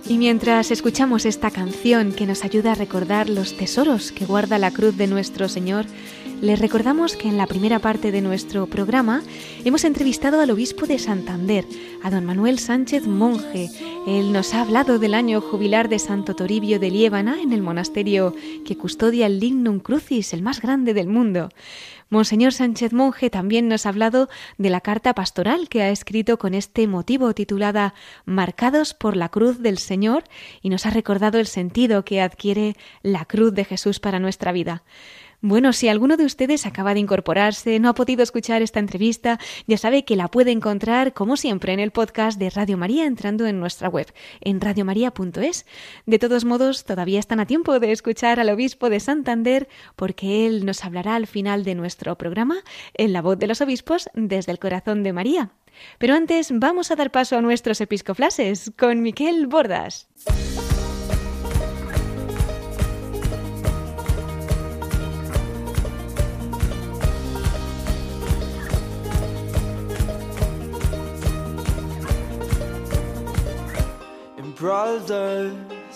[0.05, 4.71] Y mientras escuchamos esta canción que nos ayuda a recordar los tesoros que guarda la
[4.71, 5.85] cruz de nuestro Señor,
[6.41, 9.23] les recordamos que en la primera parte de nuestro programa
[9.63, 11.65] hemos entrevistado al obispo de Santander,
[12.03, 13.69] a don Manuel Sánchez Monje.
[14.05, 18.35] Él nos ha hablado del año jubilar de Santo Toribio de Liébana en el monasterio
[18.65, 21.47] que custodia el Lignum Crucis, el más grande del mundo.
[22.13, 26.53] Monseñor Sánchez Monje también nos ha hablado de la carta pastoral que ha escrito con
[26.53, 30.23] este motivo titulada Marcados por la cruz del Señor
[30.61, 34.83] y nos ha recordado el sentido que adquiere la cruz de Jesús para nuestra vida.
[35.45, 39.77] Bueno, si alguno de ustedes acaba de incorporarse, no ha podido escuchar esta entrevista, ya
[39.77, 43.59] sabe que la puede encontrar, como siempre, en el podcast de Radio María entrando en
[43.59, 44.07] nuestra web,
[44.39, 45.65] en radiomaria.es.
[46.05, 50.65] De todos modos, todavía están a tiempo de escuchar al obispo de Santander, porque él
[50.65, 52.55] nos hablará al final de nuestro programa,
[52.93, 55.51] en la voz de los obispos, desde el corazón de María.
[55.97, 60.07] Pero antes vamos a dar paso a nuestros episcoflases con Miquel Bordas.
[74.63, 75.53] brothers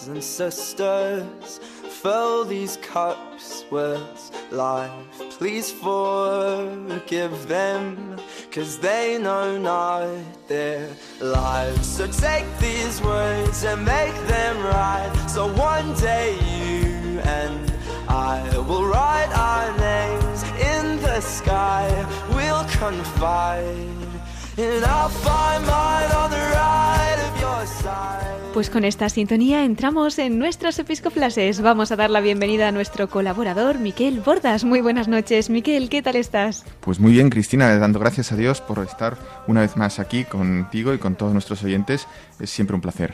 [0.10, 1.58] and sisters,
[2.02, 4.20] fill these cups with
[4.52, 4.92] life.
[5.40, 8.18] Please forgive them,
[8.52, 10.10] cause they know not
[10.50, 10.86] their
[11.22, 11.88] lives.
[11.88, 15.16] So take these words and make them right.
[15.30, 17.72] So one day you and
[18.10, 21.88] I will write our names in the sky.
[22.36, 24.07] We'll confide.
[28.54, 31.62] Pues con esta sintonía entramos en nuestros episcoplases.
[31.62, 34.64] Vamos a dar la bienvenida a nuestro colaborador, Miquel Bordas.
[34.64, 36.66] Muy buenas noches, Miquel, ¿qué tal estás?
[36.80, 39.16] Pues muy bien, Cristina, dando gracias a Dios por estar
[39.46, 42.08] una vez más aquí contigo y con todos nuestros oyentes.
[42.40, 43.14] Es siempre un placer.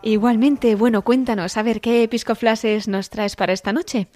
[0.00, 4.08] Igualmente, bueno, cuéntanos, a ver, ¿qué episcoplases nos traes para esta noche?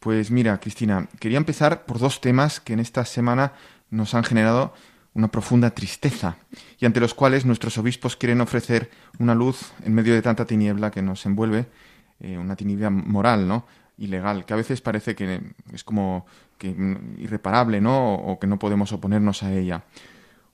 [0.00, 3.52] Pues mira, Cristina, quería empezar por dos temas que en esta semana
[3.90, 4.74] nos han generado
[5.16, 6.36] una profunda tristeza
[6.78, 10.90] y ante los cuales nuestros obispos quieren ofrecer una luz en medio de tanta tiniebla
[10.90, 11.66] que nos envuelve,
[12.20, 13.66] eh, una tiniebla moral, ¿no?
[13.96, 15.40] ilegal, que a veces parece que
[15.72, 16.26] es como
[16.58, 16.68] que
[17.16, 18.14] irreparable, ¿no?
[18.14, 19.84] o que no podemos oponernos a ella.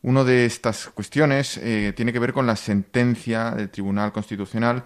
[0.01, 4.85] Una de estas cuestiones eh, tiene que ver con la sentencia del Tribunal Constitucional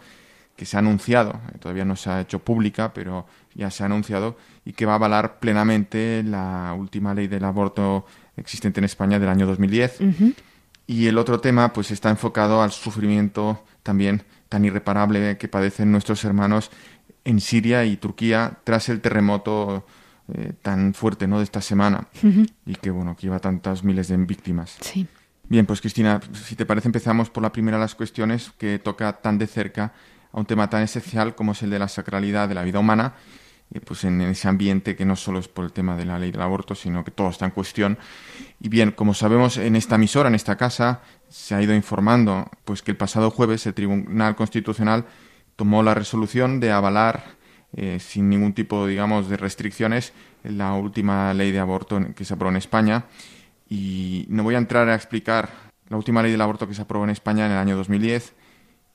[0.57, 3.87] que se ha anunciado, eh, todavía no se ha hecho pública, pero ya se ha
[3.87, 8.07] anunciado, y que va a avalar plenamente la última ley del aborto
[8.37, 9.99] existente en España del año 2010.
[10.87, 16.25] Y el otro tema pues está enfocado al sufrimiento también tan irreparable que padecen nuestros
[16.25, 16.71] hermanos
[17.25, 19.85] en Siria y Turquía tras el terremoto
[20.33, 21.39] eh, tan fuerte ¿no?
[21.39, 22.07] de esta semana
[22.65, 24.77] y que bueno que lleva tantas miles de víctimas.
[24.81, 25.07] Sí.
[25.49, 29.13] Bien, pues Cristina, si te parece empezamos por la primera de las cuestiones que toca
[29.13, 29.93] tan de cerca
[30.33, 33.15] a un tema tan esencial como es el de la sacralidad de la vida humana
[33.85, 36.41] pues en ese ambiente que no solo es por el tema de la ley del
[36.41, 37.99] aborto, sino que todo está en cuestión.
[38.61, 42.83] Y bien, como sabemos, en esta emisora, en esta casa, se ha ido informando pues
[42.83, 45.05] que el pasado jueves el Tribunal Constitucional
[45.57, 47.37] tomó la resolución de avalar
[47.75, 50.13] eh, sin ningún tipo, digamos, de restricciones
[50.45, 53.07] la última ley de aborto que se aprobó en España.
[53.69, 55.51] Y no voy a entrar a explicar
[55.89, 58.33] la última ley del aborto que se aprobó en España en el año 2010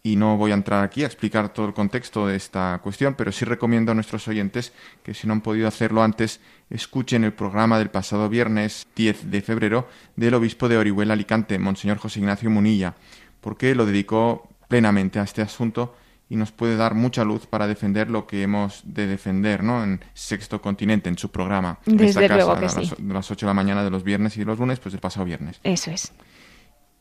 [0.04, 3.32] y no voy a entrar aquí a explicar todo el contexto de esta cuestión, pero
[3.32, 7.78] sí recomiendo a nuestros oyentes que si no han podido hacerlo antes, escuchen el programa
[7.78, 12.96] del pasado viernes 10 de febrero del obispo de Orihuela Alicante, Monseñor José Ignacio Munilla,
[13.42, 15.96] porque lo dedicó plenamente a este asunto
[16.30, 19.84] y nos puede dar mucha luz para defender lo que hemos de defender ¿no?
[19.84, 21.78] en Sexto Continente, en su programa.
[21.86, 22.96] Desde esta luego casa, que a las, sí.
[22.98, 25.02] de las 8 de la mañana de los viernes y de los lunes, pues del
[25.02, 25.60] pasado viernes.
[25.64, 26.14] Eso es.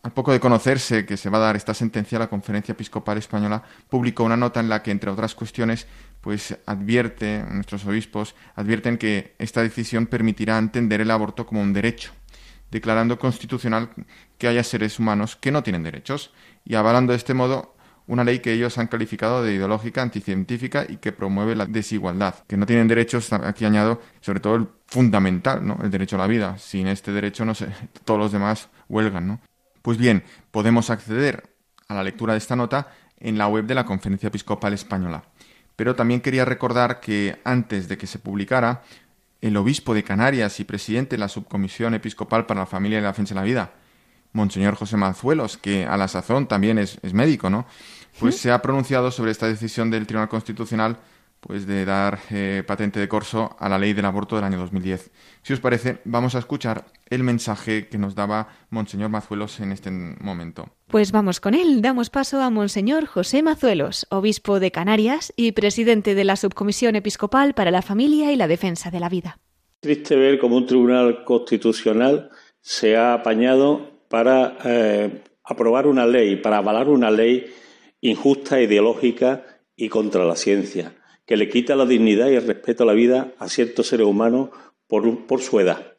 [0.03, 3.63] Al poco de conocerse que se va a dar esta sentencia, la Conferencia Episcopal Española
[3.91, 5.87] publicó una nota en la que, entre otras cuestiones,
[6.23, 12.13] pues advierte, nuestros obispos advierten que esta decisión permitirá entender el aborto como un derecho,
[12.71, 13.91] declarando constitucional
[14.39, 16.33] que haya seres humanos que no tienen derechos
[16.65, 17.75] y avalando de este modo
[18.07, 22.37] una ley que ellos han calificado de ideológica, anticientífica y que promueve la desigualdad.
[22.49, 25.79] Que no tienen derechos, aquí añado, sobre todo el fundamental, ¿no?
[25.83, 26.59] El derecho a la vida.
[26.59, 27.69] Sin este derecho, no sé,
[28.05, 29.41] todos los demás huelgan, ¿no?
[29.83, 31.55] Pues bien, podemos acceder
[31.89, 32.89] a la lectura de esta nota
[33.19, 35.25] en la web de la Conferencia Episcopal Española.
[35.77, 38.83] Pero también quería recordar que antes de que se publicara,
[39.41, 43.09] el obispo de Canarias y presidente de la Subcomisión Episcopal para la Familia y la
[43.09, 43.73] Defensa de la Vida,
[44.33, 47.67] Monseñor José Mazuelos, que a la sazón también es, es médico, ¿no?
[48.19, 50.99] Pues se ha pronunciado sobre esta decisión del Tribunal Constitucional
[51.41, 55.11] pues de dar eh, patente de corso a la ley del aborto del año 2010.
[55.43, 59.91] Si os parece, vamos a escuchar el mensaje que nos daba Monseñor Mazuelos en este
[59.91, 60.69] momento.
[60.87, 61.83] Pues vamos con él.
[61.83, 67.55] Damos paso a Monseñor José Mazuelos, obispo de Canarias y presidente de la Subcomisión Episcopal
[67.55, 69.39] para la Familia y la Defensa de la Vida.
[69.81, 76.59] Triste ver cómo un tribunal constitucional se ha apañado para eh, aprobar una ley, para
[76.59, 77.47] avalar una ley
[78.01, 79.45] injusta, ideológica
[79.77, 80.93] y contra la ciencia,
[81.31, 84.49] que le quita la dignidad y el respeto a la vida a ciertos seres humanos
[84.89, 85.93] por, su edad.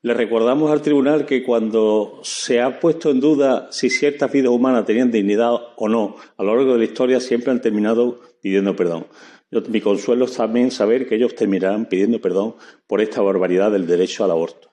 [0.00, 4.86] Le recordamos al tribunal que cuando se ha puesto en duda si ciertas vidas humanas
[4.86, 9.06] tenían dignidad o no, a lo largo de la historia siempre han terminado pidiendo perdón.
[9.50, 12.54] Yo, mi consuelo es también saber que ellos terminarán pidiendo perdón
[12.86, 14.69] por esta barbaridad del derecho al aborto.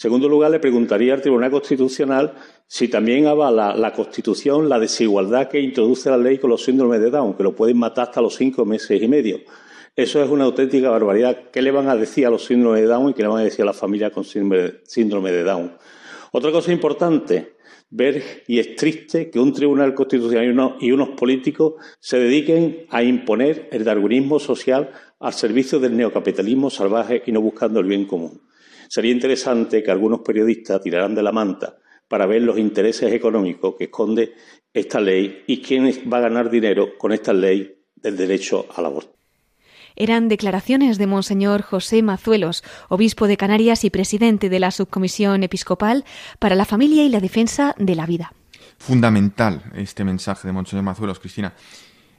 [0.00, 2.32] Segundo lugar, le preguntaría al Tribunal Constitucional
[2.66, 7.10] si también avala la Constitución la desigualdad que introduce la ley con los síndromes de
[7.10, 9.40] Down, que lo pueden matar hasta los cinco meses y medio.
[9.94, 11.50] Eso es una auténtica barbaridad.
[11.52, 13.44] ¿Qué le van a decir a los síndromes de Down y qué le van a
[13.44, 15.72] decir a la familia con síndrome de Down?
[16.32, 17.56] Otra cosa importante,
[17.90, 23.02] ver, y es triste, que un tribunal constitucional y y unos políticos se dediquen a
[23.02, 28.40] imponer el darwinismo social al servicio del neocapitalismo salvaje y no buscando el bien común.
[28.90, 31.76] Sería interesante que algunos periodistas tiraran de la manta
[32.08, 34.32] para ver los intereses económicos que esconde
[34.74, 39.14] esta ley y quién va a ganar dinero con esta ley del derecho al aborto.
[39.94, 46.04] Eran declaraciones de Monseñor José Mazuelos, obispo de Canarias y presidente de la Subcomisión Episcopal
[46.40, 48.32] para la Familia y la Defensa de la Vida.
[48.76, 51.54] Fundamental este mensaje de Monseñor Mazuelos, Cristina.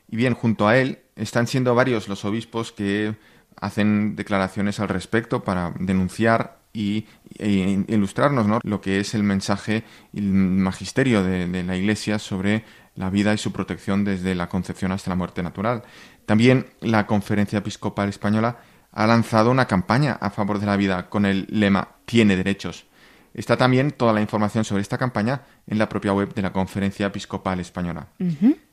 [0.09, 3.15] Y bien, junto a él están siendo varios los obispos que
[3.57, 7.05] hacen declaraciones al respecto para denunciar y,
[7.37, 8.59] e ilustrarnos ¿no?
[8.63, 12.63] lo que es el mensaje y el magisterio de, de la Iglesia sobre
[12.95, 15.83] la vida y su protección desde la concepción hasta la muerte natural.
[16.25, 18.59] También la Conferencia Episcopal Española
[18.91, 22.85] ha lanzado una campaña a favor de la vida con el lema Tiene derechos.
[23.33, 27.07] Está también toda la información sobre esta campaña en la propia web de la Conferencia
[27.07, 28.07] Episcopal Española.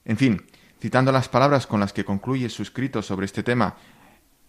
[0.05, 0.43] En fin,
[0.81, 3.77] citando las palabras con las que concluye su escrito sobre este tema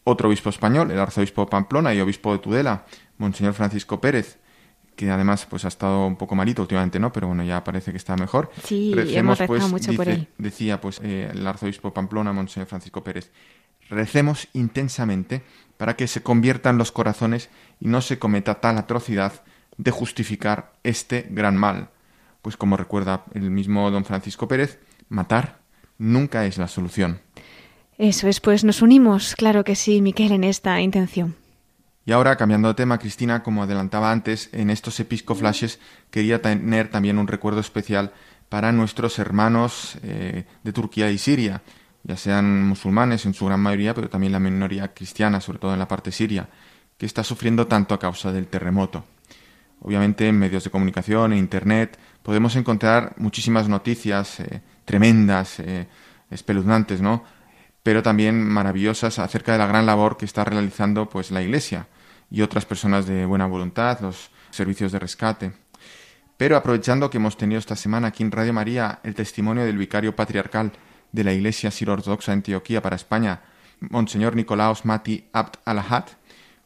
[0.03, 2.85] otro obispo español, el arzobispo de Pamplona y obispo de Tudela,
[3.17, 4.39] Monseñor Francisco Pérez,
[4.95, 7.11] que además pues ha estado un poco malito últimamente, ¿no?
[7.13, 8.51] Pero bueno, ya parece que está mejor.
[8.65, 10.27] Sí, hemos pues, mucho por él.
[10.37, 13.31] Decía pues eh, el arzobispo de Pamplona, Monseñor Francisco Pérez,
[13.89, 15.43] recemos intensamente
[15.77, 19.41] para que se conviertan los corazones y no se cometa tal atrocidad
[19.77, 21.89] de justificar este gran mal.
[22.41, 25.59] Pues como recuerda el mismo don Francisco Pérez, matar
[25.97, 27.21] nunca es la solución.
[27.99, 31.35] Eso es, pues nos unimos, claro que sí, Miquel, en esta intención.
[32.05, 37.17] Y ahora, cambiando de tema, Cristina, como adelantaba antes, en estos episcoflashes quería tener también
[37.19, 38.13] un recuerdo especial
[38.47, 41.61] para nuestros hermanos eh, de Turquía y Siria,
[42.03, 45.79] ya sean musulmanes en su gran mayoría, pero también la minoría cristiana, sobre todo en
[45.79, 46.47] la parte siria,
[46.97, 49.03] que está sufriendo tanto a causa del terremoto.
[49.81, 55.87] Obviamente en medios de comunicación, en Internet, podemos encontrar muchísimas noticias eh, tremendas, eh,
[56.31, 57.25] espeluznantes, ¿no?
[57.89, 61.87] Pero también maravillosas acerca de la gran labor que está realizando pues la Iglesia
[62.29, 65.53] y otras personas de buena voluntad, los servicios de rescate.
[66.37, 70.15] Pero aprovechando que hemos tenido esta semana aquí en Radio María el testimonio del vicario
[70.15, 70.71] patriarcal
[71.11, 73.41] de la Iglesia Siro-Ortodoxa de Antioquía para España,
[73.79, 76.09] Monseñor Nicolaos Mati Abd Alahat,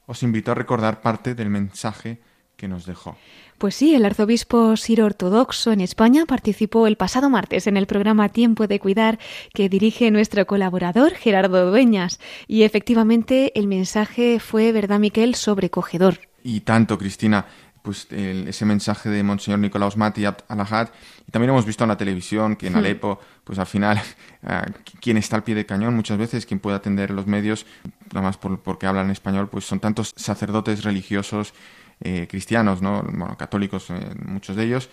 [0.06, 2.20] os invito a recordar parte del mensaje
[2.58, 3.16] que nos dejó.
[3.64, 8.28] Pues sí, el arzobispo Siro Ortodoxo en España participó el pasado martes en el programa
[8.28, 9.20] Tiempo de Cuidar
[9.54, 12.20] que dirige nuestro colaborador Gerardo Dueñas.
[12.46, 16.20] Y efectivamente el mensaje fue, ¿verdad, Miquel?, sobrecogedor.
[16.44, 17.46] Y tanto, Cristina
[17.84, 20.90] pues ese mensaje de Monseñor Nicolaos Mati Alajad.
[21.28, 22.78] Y también hemos visto en la televisión que en hmm.
[22.78, 24.02] Alepo, pues al final,
[24.44, 24.66] ah,
[25.02, 27.66] quien está al pie de cañón muchas veces, quien puede atender los medios,
[28.14, 31.54] nada más por, porque hablan español, pues son tantos sacerdotes religiosos
[32.02, 33.04] eh, cristianos, ¿no?
[33.04, 34.90] Bueno, católicos, eh, muchos de ellos.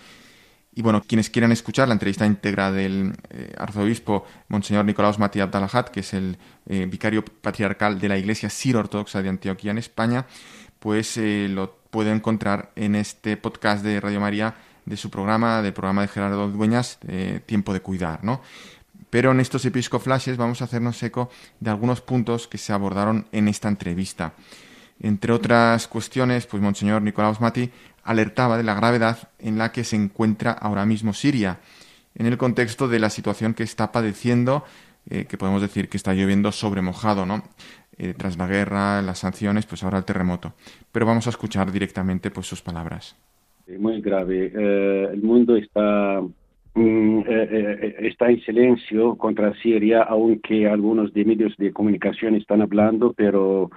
[0.73, 5.89] Y bueno, quienes quieran escuchar la entrevista íntegra del eh, arzobispo Monseñor Nicolaos Mati Abdalajat,
[5.89, 6.39] que es el
[6.89, 10.27] vicario patriarcal de la Iglesia Siro-Ortodoxa de Antioquía en España,
[10.79, 14.55] pues lo puede encontrar en este podcast de Radio María
[14.87, 17.01] de su programa, del programa de Gerardo Dueñas,
[17.47, 18.41] Tiempo de Cuidar, ¿no?
[19.11, 23.49] Pero en estos episcoflashes vamos a hacernos eco de algunos puntos que se abordaron en
[23.49, 24.35] esta entrevista.
[25.01, 27.71] Entre otras cuestiones, pues Monseñor Nicolaus Mati
[28.05, 31.59] alertaba de la gravedad en la que se encuentra ahora mismo Siria,
[32.15, 34.65] en el contexto de la situación que está padeciendo,
[35.09, 37.43] eh, que podemos decir que está lloviendo sobre mojado, ¿no?
[37.99, 40.55] Eh, tras la guerra, las sanciones, pues ahora el terremoto.
[40.93, 43.17] Pero vamos a escuchar directamente pues sus palabras.
[43.79, 44.51] Muy grave.
[44.55, 46.21] Eh, el mundo está
[46.75, 47.21] mm,
[48.01, 53.71] está en silencio contra Siria, aunque algunos medios de comunicación están hablando, pero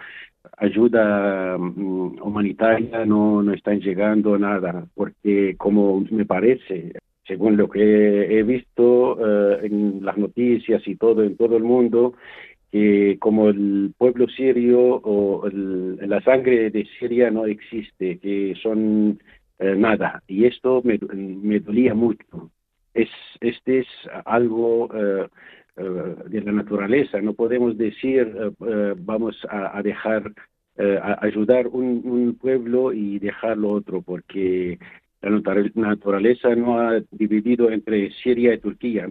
[0.58, 6.94] ayuda mm, humanitaria no, no están llegando nada, porque como me parece,
[7.26, 12.14] según lo que he visto eh, en las noticias y todo en todo el mundo,
[12.72, 19.20] que como el pueblo sirio o la sangre de Siria no existe, que son
[19.60, 22.50] eh, nada, y esto me, me dolía mucho.
[22.94, 23.10] Es,
[23.42, 23.88] este es
[24.26, 25.28] algo eh,
[25.76, 27.20] de la naturaleza.
[27.22, 30.32] No podemos decir eh, eh, vamos a, dejar,
[30.78, 34.80] a ayudar un, pueblo y dejarlo otro, porque
[35.22, 35.30] la
[35.76, 39.10] naturaleza no ha dividido entre Siria y Turquía.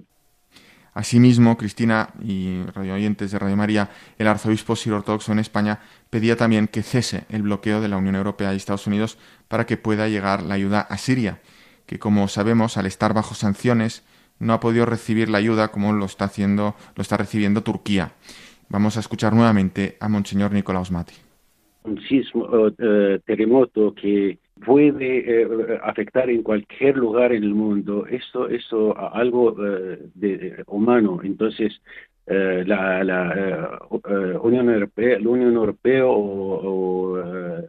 [0.95, 3.89] Asimismo, Cristina y radio oyentes de Radio María,
[4.19, 8.53] el arzobispo siro-ortodoxo en España pedía también que cese el bloqueo de la Unión Europea
[8.53, 9.17] y Estados Unidos
[9.49, 11.41] para que pueda llegar la ayuda a Siria,
[11.87, 14.05] que como sabemos, al estar bajo sanciones,
[14.39, 18.13] no ha podido recibir la ayuda como lo está haciendo, lo está recibiendo Turquía.
[18.69, 21.15] Vamos a escuchar nuevamente a Monseñor Nicolaus Mati.
[21.85, 22.71] Un sismo, uh,
[23.27, 28.07] terremoto que puede eh, afectar en cualquier lugar en el mundo.
[28.07, 29.53] Esto, esto algo
[30.15, 31.21] de, humano.
[31.23, 31.81] Entonces,
[32.27, 33.81] la, la
[34.43, 37.69] Unión Europea, la Unión Europea o, o eh,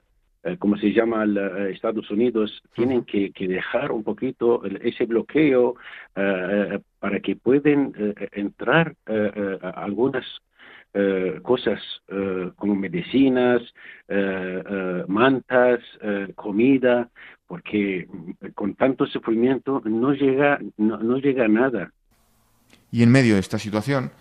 [0.60, 5.76] como se llama eh, Estados Unidos, tienen que, dejar un poquito ese bloqueo
[6.16, 7.94] eh, para que puedan
[8.32, 8.96] entrar
[9.76, 10.26] algunas
[11.42, 11.82] cosas
[12.56, 13.62] como medicinas,
[15.08, 15.80] mantas,
[16.36, 17.10] comida,
[17.48, 18.08] porque
[18.56, 21.92] con tanto sufrimiento no llega, no, no llega nada.
[22.92, 24.12] Y en medio de esta situación,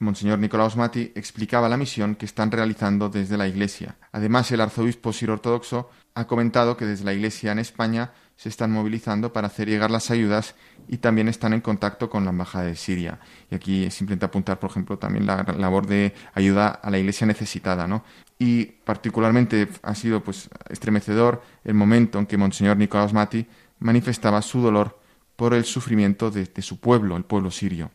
[0.00, 3.96] Monseñor Nicolaus Mati explicaba la misión que están realizando desde la Iglesia.
[4.12, 8.70] Además, el arzobispo siro ortodoxo ha comentado que desde la Iglesia en España se están
[8.70, 10.54] movilizando para hacer llegar las ayudas
[10.86, 13.18] y también están en contacto con la Embajada de Siria.
[13.50, 17.88] Y aquí simplemente apuntar, por ejemplo, también la labor de ayuda a la Iglesia necesitada,
[17.88, 18.04] ¿no?
[18.38, 23.46] Y particularmente ha sido pues estremecedor el momento en que Monseñor Nicolaus Mati
[23.80, 25.00] manifestaba su dolor
[25.34, 27.90] por el sufrimiento de, su pueblo, el pueblo sirio.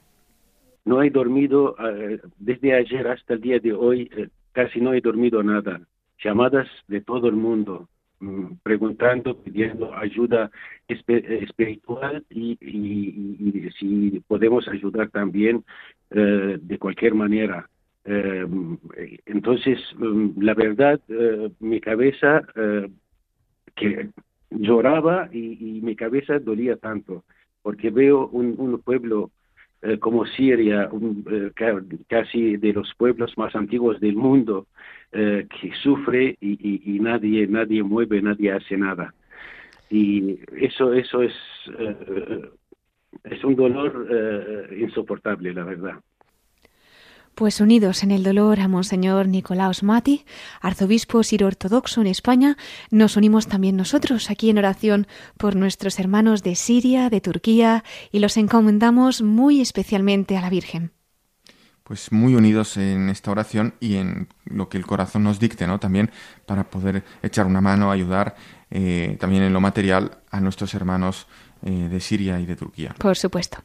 [0.86, 5.01] No he dormido eh, desde ayer hasta el día de hoy, eh, casi no he
[5.01, 5.81] dormido nada.
[6.23, 7.88] Llamadas de todo el mundo,
[8.23, 10.49] Mm, preguntando, pidiendo ayuda
[10.88, 12.57] espiritual y,
[13.77, 15.65] si podemos ayudar también
[16.09, 17.69] eh, de cualquier manera.
[18.05, 18.45] Eh,
[19.25, 22.43] entonces, mm, la verdad, eh, mi cabeza
[23.75, 24.09] que
[24.51, 27.25] lloraba y, mi cabeza dolía tanto,
[27.61, 29.31] porque veo un pueblo
[29.86, 30.89] eh, como Siria,
[31.29, 31.51] eh,
[32.07, 34.67] casi de los pueblos más antiguos del mundo,
[35.11, 39.13] eh, que sufre y, nadie, nadie mueve, nadie hace nada.
[39.89, 41.34] Y eso, eso es,
[43.25, 44.07] es un dolor
[44.75, 45.99] insoportable, la verdad.
[47.36, 50.23] Pues unidos en el dolor a Monseñor Nicolaos Mati,
[50.61, 52.57] arzobispo siro-ortodoxo en España,
[52.91, 55.07] nos unimos también nosotros aquí en oración
[55.38, 60.91] por nuestros hermanos de Siria, de Turquía, y los encomendamos muy especialmente a la Virgen.
[61.84, 65.79] Pues muy unidos en esta oración y en lo que el corazón nos dicte, ¿no?
[65.79, 66.11] También
[66.45, 68.36] para poder echar una mano, ayudar
[68.69, 71.25] eh, también en lo material a nuestros hermanos
[71.63, 72.95] eh, de Siria y de Turquía.
[72.99, 73.63] Por supuesto.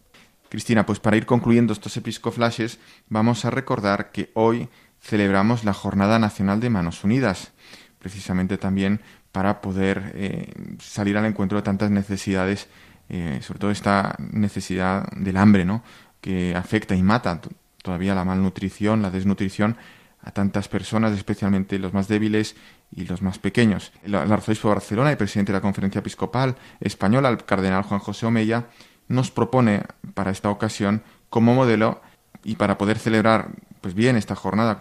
[0.49, 2.79] Cristina, pues para ir concluyendo estos episcoflashes,
[3.09, 4.69] vamos a recordar que hoy
[5.01, 7.53] celebramos la Jornada Nacional de Manos Unidas,
[7.99, 9.01] precisamente también
[9.33, 12.69] para poder eh, salir al encuentro de tantas necesidades,
[13.09, 15.83] eh, sobre todo esta necesidad del hambre, ¿no?
[16.21, 17.41] que afecta y mata
[17.83, 19.77] todavía la malnutrición, la desnutrición
[20.23, 22.57] a tantas personas, especialmente los más débiles
[22.95, 23.93] y los más pequeños.
[24.03, 28.27] El, arzobispo de Barcelona y presidente de la Conferencia Episcopal Española, el cardenal Juan José
[28.27, 28.67] Omeya,
[29.09, 29.83] nos propone
[30.15, 32.01] para esta ocasión como modelo
[32.45, 33.49] y para poder celebrar
[33.81, 34.79] pues bien esta jornada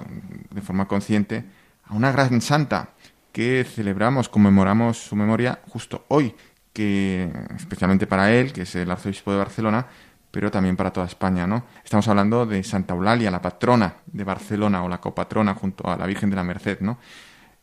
[0.51, 1.45] de forma consciente
[1.85, 2.89] a una gran santa
[3.31, 6.33] que celebramos, conmemoramos su memoria justo hoy,
[6.73, 9.85] que especialmente para él, que es el arzobispo de Barcelona,
[10.31, 11.63] pero también para toda España, ¿no?
[11.83, 16.05] Estamos hablando de Santa Eulalia, la patrona de Barcelona o la copatrona junto a la
[16.05, 16.97] Virgen de la Merced, ¿no?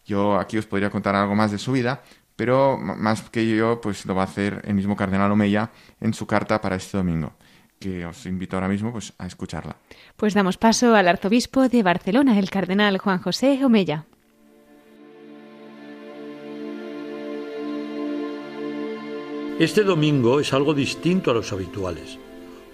[0.06, 2.02] Yo aquí os podría contar algo más de su vida,
[2.36, 5.70] pero más que yo, pues lo va a hacer el mismo cardenal Omeya
[6.00, 7.34] en su carta para este domingo,
[7.78, 9.76] que os invito ahora mismo pues, a escucharla.
[10.16, 14.06] Pues damos paso al arzobispo de Barcelona, el cardenal Juan José Omeya.
[19.60, 22.18] Este domingo es algo distinto a los habituales.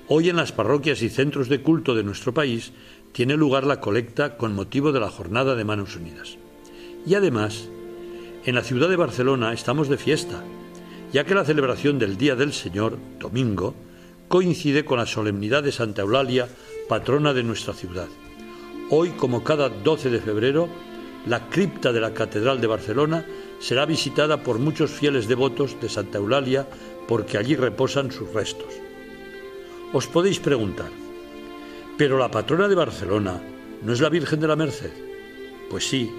[0.09, 2.73] Hoy en las parroquias y centros de culto de nuestro país
[3.13, 6.39] tiene lugar la colecta con motivo de la Jornada de Manos Unidas.
[7.07, 7.69] Y además,
[8.45, 10.43] en la ciudad de Barcelona estamos de fiesta,
[11.13, 13.75] ya que la celebración del Día del Señor, domingo,
[14.29, 16.49] coincide con la solemnidad de Santa Eulalia,
[16.89, 18.09] patrona de nuestra ciudad.
[18.91, 20.69] Hoy, como cada 12 de febrero,
[21.27, 23.27] la cripta de la Catedral de Barcelona
[23.59, 26.67] será visitada por muchos fieles devotos de Santa Eulalia
[27.07, 28.73] porque allí reposan sus restos.
[29.93, 30.91] Os podéis preguntar,
[31.99, 33.43] ¿pero la patrona de Barcelona
[33.83, 34.93] no es la Virgen de la Merced?
[35.69, 36.11] Pues sí,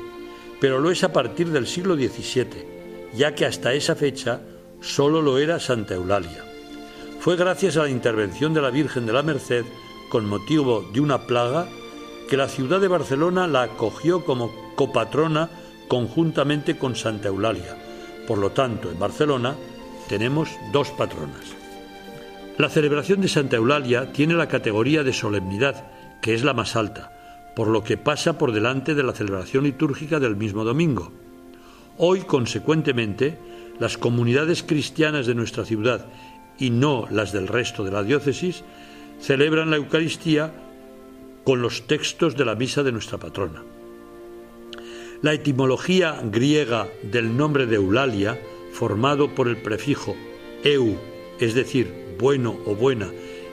[0.61, 4.41] pero lo es a partir del siglo XVII, ya que hasta esa fecha
[4.79, 6.45] solo lo era Santa Eulalia.
[7.19, 9.65] Fue gracias a la intervención de la Virgen de la Merced,
[10.09, 11.67] con motivo de una plaga,
[12.29, 15.49] que la ciudad de Barcelona la acogió como copatrona
[15.87, 17.75] conjuntamente con Santa Eulalia.
[18.27, 19.55] Por lo tanto, en Barcelona
[20.07, 21.55] tenemos dos patronas.
[22.59, 25.91] La celebración de Santa Eulalia tiene la categoría de solemnidad,
[26.21, 27.11] que es la más alta,
[27.55, 31.11] por lo que pasa por delante de la celebración litúrgica del mismo domingo.
[31.97, 33.37] Hoy, consecuentemente,
[33.79, 36.05] las comunidades cristianas de nuestra ciudad
[36.57, 38.63] y no las del resto de la diócesis
[39.19, 40.51] celebran la Eucaristía
[41.43, 43.63] con los textos de la misa de nuestra patrona.
[45.21, 48.39] La etimología griega del nombre de Eulalia,
[48.73, 50.15] formado por el prefijo
[50.63, 50.97] eu,
[51.39, 53.09] es decir, bueno o buena,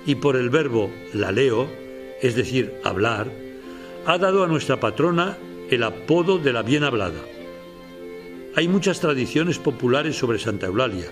[0.07, 1.69] y por el verbo laleo,
[2.23, 3.31] es decir, hablar,
[4.09, 5.37] ha dado a nuestra patrona
[5.69, 7.21] el apodo de la bien hablada.
[8.57, 11.05] Hay muchas tradiciones populares sobre Santa Eulalia,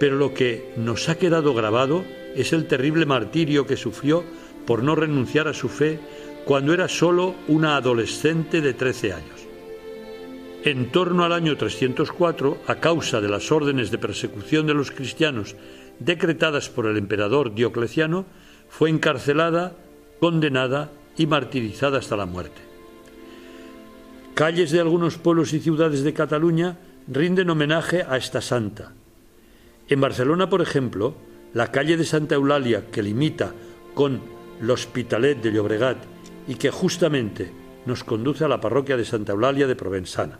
[0.00, 4.24] pero lo que nos ha quedado grabado es el terrible martirio que sufrió
[4.66, 6.00] por no renunciar a su fe
[6.46, 9.46] cuando era solo una adolescente de 13 años.
[10.64, 15.54] En torno al año 304, a causa de las órdenes de persecución de los cristianos
[15.98, 18.24] decretadas por el emperador Diocleciano,
[18.70, 19.76] fue encarcelada,
[20.18, 22.60] condenada y martirizada hasta la muerte.
[24.34, 28.92] Calles de algunos pueblos y ciudades de Cataluña rinden homenaje a esta santa.
[29.88, 31.14] En Barcelona, por ejemplo,
[31.52, 33.52] la calle de Santa Eulalia, que limita
[33.94, 34.20] con
[34.60, 35.98] l'Hospitalet de Llobregat
[36.48, 37.52] y que justamente
[37.84, 40.38] nos conduce a la parroquia de Santa Eulalia de Provenzana.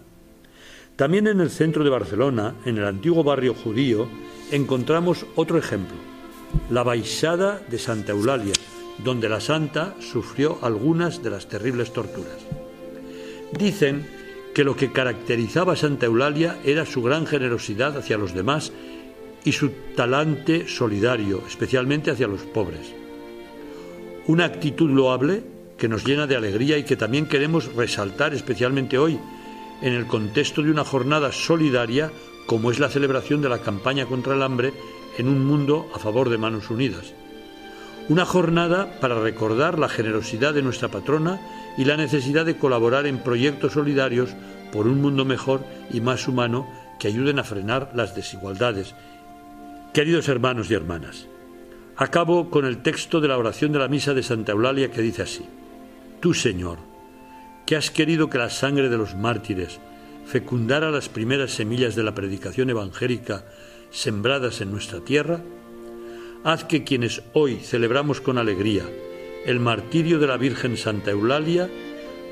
[0.96, 4.08] También en el centro de Barcelona, en el antiguo barrio judío,
[4.50, 5.96] encontramos otro ejemplo,
[6.70, 8.52] la Baixada de Santa Eulalia,
[8.98, 12.38] donde la santa sufrió algunas de las terribles torturas.
[13.52, 14.06] Dicen
[14.54, 18.72] que lo que caracterizaba a Santa Eulalia era su gran generosidad hacia los demás
[19.44, 22.94] y su talante solidario, especialmente hacia los pobres.
[24.26, 25.42] Una actitud loable
[25.76, 29.18] que nos llena de alegría y que también queremos resaltar especialmente hoy,
[29.80, 32.12] en el contexto de una jornada solidaria
[32.46, 34.72] como es la celebración de la campaña contra el hambre
[35.18, 37.14] en un mundo a favor de manos unidas.
[38.12, 41.40] Una jornada para recordar la generosidad de nuestra patrona
[41.78, 44.28] y la necesidad de colaborar en proyectos solidarios
[44.70, 46.68] por un mundo mejor y más humano
[47.00, 48.94] que ayuden a frenar las desigualdades.
[49.94, 51.26] Queridos hermanos y hermanas,
[51.96, 55.22] acabo con el texto de la oración de la misa de Santa Eulalia que dice
[55.22, 55.46] así,
[56.20, 56.80] Tú, Señor,
[57.64, 59.80] que has querido que la sangre de los mártires
[60.26, 63.46] fecundara las primeras semillas de la predicación evangélica
[63.90, 65.40] sembradas en nuestra tierra,
[66.44, 68.84] haz que quienes hoy celebramos con alegría
[69.46, 71.68] el martirio de la Virgen Santa Eulalia,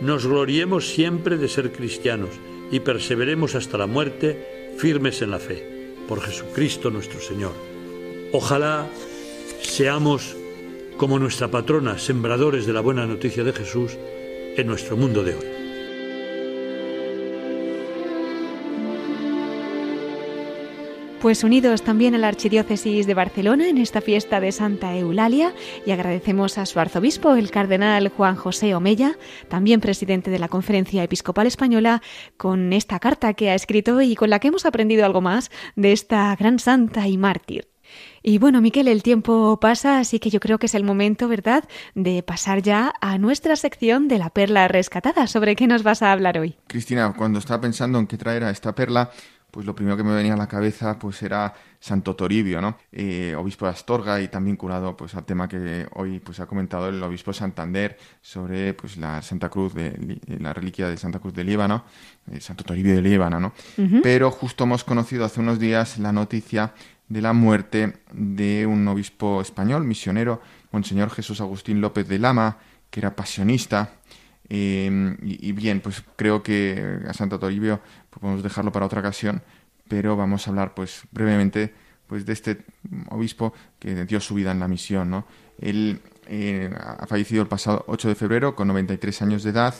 [0.00, 2.30] nos gloriemos siempre de ser cristianos
[2.70, 7.52] y perseveremos hasta la muerte firmes en la fe, por Jesucristo nuestro Señor.
[8.32, 8.86] Ojalá
[9.60, 10.36] seamos
[10.96, 13.96] como nuestra patrona, sembradores de la buena noticia de Jesús
[14.56, 15.49] en nuestro mundo de hoy.
[21.20, 25.52] Pues unidos también a la Archidiócesis de Barcelona en esta fiesta de Santa Eulalia
[25.84, 29.18] y agradecemos a su arzobispo, el cardenal Juan José Omella,
[29.48, 32.00] también presidente de la Conferencia Episcopal Española,
[32.38, 35.92] con esta carta que ha escrito y con la que hemos aprendido algo más de
[35.92, 37.68] esta gran santa y mártir.
[38.22, 41.64] Y bueno, Miquel, el tiempo pasa, así que yo creo que es el momento, ¿verdad?,
[41.94, 45.26] de pasar ya a nuestra sección de la perla rescatada.
[45.26, 46.56] ¿Sobre qué nos vas a hablar hoy?
[46.66, 49.10] Cristina, cuando estaba pensando en qué traer a esta perla,
[49.50, 52.76] pues lo primero que me venía a la cabeza pues era Santo Toribio, ¿no?
[52.92, 56.88] Eh, obispo de Astorga y también curado pues al tema que hoy pues ha comentado
[56.88, 61.44] el obispo Santander sobre pues la Santa Cruz de la reliquia de Santa Cruz de
[61.44, 61.84] Líbano,
[62.30, 63.52] eh, Santo Toribio de Líbano, ¿no?
[64.02, 66.74] Pero justo hemos conocido hace unos días la noticia
[67.08, 70.40] de la muerte de un obispo español, misionero,
[70.70, 73.90] Monseñor Jesús Agustín López de Lama, que era pasionista.
[74.48, 77.80] Eh, y, bien, pues creo que a Santo Toribio
[78.10, 79.42] podemos dejarlo para otra ocasión,
[79.88, 81.72] pero vamos a hablar pues brevemente
[82.06, 82.58] pues de este
[83.10, 85.10] obispo que dio su vida en la misión.
[85.10, 85.26] ¿no?
[85.60, 89.74] Él eh, ha fallecido el pasado 8 de febrero con 93 años de edad,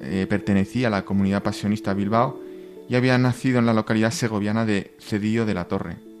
[0.00, 2.40] eh, pertenecía a la comunidad pasionista Bilbao
[2.88, 6.12] y había nacido en la localidad segoviana de Cedillo de la Torre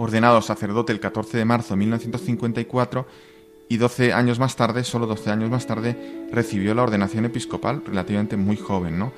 [0.00, 3.06] ordenado sacerdote el 14 de marzo de 1954
[3.68, 8.38] y 12 años más tarde, solo 12 años más tarde, recibió la ordenación episcopal relativamente
[8.38, 9.12] muy joven, ¿no?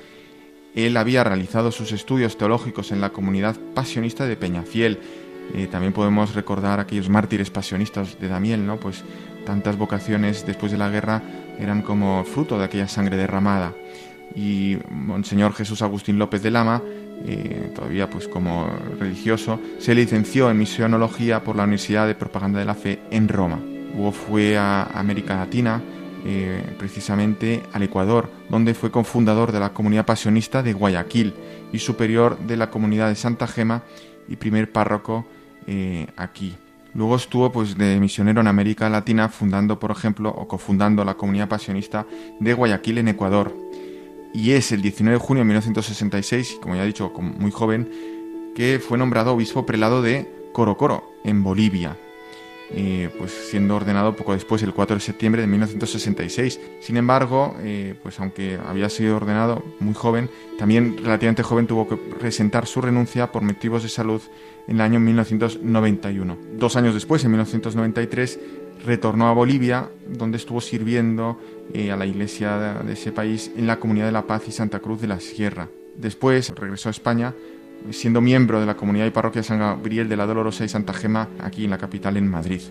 [0.75, 4.99] Él había realizado sus estudios teológicos en la comunidad pasionista de Peñafiel.
[5.53, 8.77] Eh, también podemos recordar aquellos mártires pasionistas de Damiel, ¿no?
[8.79, 9.03] Pues
[9.45, 11.21] tantas vocaciones después de la guerra
[11.59, 13.73] eran como fruto de aquella sangre derramada.
[14.35, 16.81] Y Monseñor Jesús Agustín López de Lama
[17.25, 18.69] eh, todavía pues como
[18.99, 23.59] religioso, se licenció en misionología por la Universidad de Propaganda de la Fe en Roma.
[23.93, 25.81] Luego fue a América Latina,
[26.25, 31.33] eh, precisamente al Ecuador, donde fue cofundador de la comunidad pasionista de Guayaquil
[31.71, 33.83] y superior de la comunidad de Santa Gema
[34.27, 35.25] y primer párroco
[35.67, 36.55] eh, aquí.
[36.93, 41.49] Luego estuvo pues de misionero en América Latina fundando, por ejemplo, o cofundando la comunidad
[41.49, 42.05] pasionista
[42.39, 43.53] de Guayaquil en Ecuador
[44.33, 47.89] y es el 19 de junio de 1966, como ya he dicho, muy joven,
[48.55, 51.97] que fue nombrado obispo prelado de Corocoro, en Bolivia,
[52.75, 56.59] eh, pues siendo ordenado poco después, el 4 de septiembre de 1966.
[56.79, 61.97] Sin embargo, eh, pues aunque había sido ordenado muy joven, también relativamente joven tuvo que
[61.97, 64.21] presentar su renuncia por motivos de salud
[64.67, 66.37] en el año 1991.
[66.57, 68.39] Dos años después, en 1993,
[68.85, 71.39] retornó a Bolivia, donde estuvo sirviendo
[71.73, 74.79] eh, a la iglesia de, ese país en la Comunidad de la Paz y Santa
[74.79, 75.69] Cruz de la Sierra.
[75.95, 77.33] Después regresó a España,
[77.91, 81.29] siendo miembro de la comunidad y parroquia San Gabriel de la Dolorosa y Santa Gema,
[81.39, 82.61] aquí en la capital, en Madrid.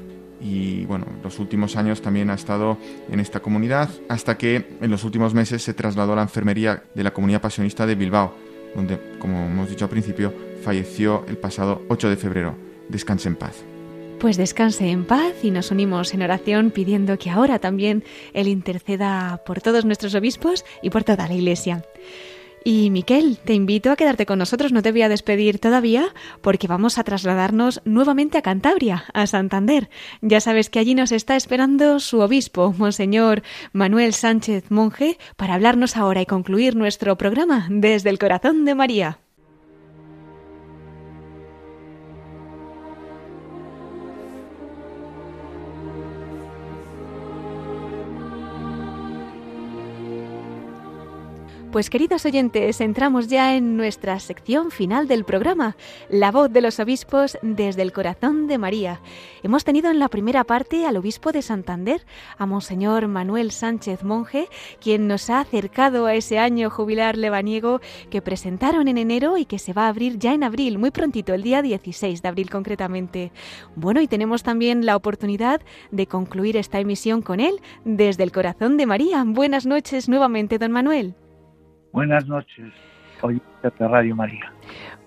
[0.41, 2.77] Y bueno, los últimos años también ha estado
[3.11, 7.05] en esta comunidad, hasta que en los últimos meses se trasladó a la enfermería de
[7.05, 8.35] la comunidad pasionista de Bilbao,
[8.75, 10.33] donde, como hemos dicho al principio,
[10.63, 12.57] falleció el pasado 8 de febrero.
[12.89, 13.65] Descanse en paz.
[14.23, 19.43] Pues descanse en paz y nos unimos en oración pidiendo que ahora también Él interceda
[19.45, 21.85] por todos nuestros obispos y por toda la Iglesia.
[22.65, 26.69] Y Miquel, te invito a quedarte con nosotros, no te voy a despedir todavía porque
[26.69, 29.91] vamos a trasladarnos nuevamente a Cantabria, a Santander.
[30.21, 33.43] Ya sabes que allí nos está esperando su obispo, Monseñor
[33.73, 39.22] Manuel Sánchez Monje, para hablarnos ahora y concluir nuestro programa desde el corazón de María.
[51.73, 55.75] Pues queridos oyentes, entramos ya en nuestra sección final del programa,
[56.11, 59.01] La voz de los obispos desde el corazón de María.
[59.43, 62.05] Hemos tenido en la primera parte al obispo de Santander,
[62.37, 64.49] a Monseñor Manuel Sánchez Monje,
[64.83, 69.59] quien nos ha acercado a ese año jubilar lebaniego que presentaron en enero y que
[69.59, 73.33] se va a abrir ya en abril, muy prontito, el día 16 de abril concretamente.
[73.77, 78.77] Bueno, y tenemos también la oportunidad de concluir esta emisión con él desde el corazón
[78.77, 79.25] de María.
[79.27, 81.15] Buenas noches nuevamente, don Manuel.
[81.93, 82.73] Buenas noches,
[83.21, 84.51] hoy de Radio María.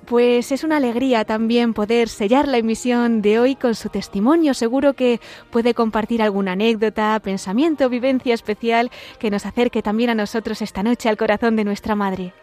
[0.05, 4.53] Pues es una alegría también poder sellar la emisión de hoy con su testimonio.
[4.53, 5.19] Seguro que
[5.51, 11.09] puede compartir alguna anécdota, pensamiento, vivencia especial que nos acerque también a nosotros esta noche
[11.09, 12.33] al corazón de nuestra Madre.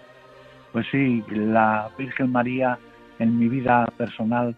[0.72, 2.78] Pues sí, la Virgen María
[3.20, 4.56] en mi vida personal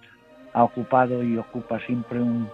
[0.55, 2.49] ha ocupado y ocupa siempre un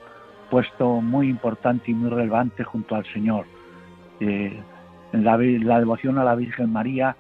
[0.51, 3.47] puesto muy importante y muy relevante junto al Señor.
[4.19, 4.61] Eh,
[5.13, 7.17] la, devoción a la Virgen María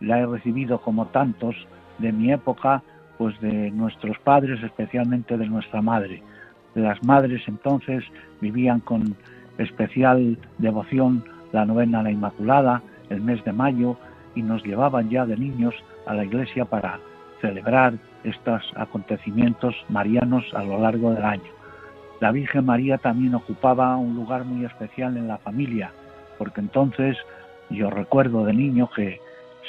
[0.00, 1.54] la he recibido como tantos
[1.98, 2.82] de mi época,
[3.16, 6.22] pues de nuestros padres, especialmente de nuestra madre.
[6.74, 8.04] Las madres entonces
[8.40, 9.16] vivían con
[9.58, 13.96] especial devoción la novena a la Inmaculada, el mes de mayo,
[14.34, 15.74] y nos llevaban ya de niños
[16.06, 17.00] a la iglesia para
[17.40, 21.50] celebrar estos acontecimientos marianos a lo largo del año.
[22.20, 25.92] La Virgen María también ocupaba un lugar muy especial en la familia,
[26.38, 27.18] porque entonces
[27.68, 29.20] yo recuerdo de niño que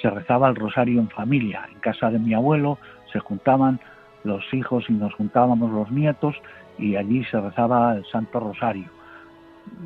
[0.02, 1.68] se rezaba el rosario en familia.
[1.72, 2.78] En casa de mi abuelo
[3.12, 3.80] se juntaban
[4.24, 6.36] los hijos y nos juntábamos los nietos
[6.78, 8.88] y allí se rezaba el Santo Rosario.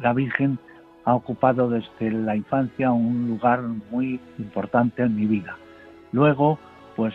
[0.02, 0.60] La Virgen
[1.06, 3.62] ha ocupado desde la infancia un lugar
[3.92, 5.58] muy importante en mi vida.
[6.12, 6.60] Luego,
[6.96, 7.14] pues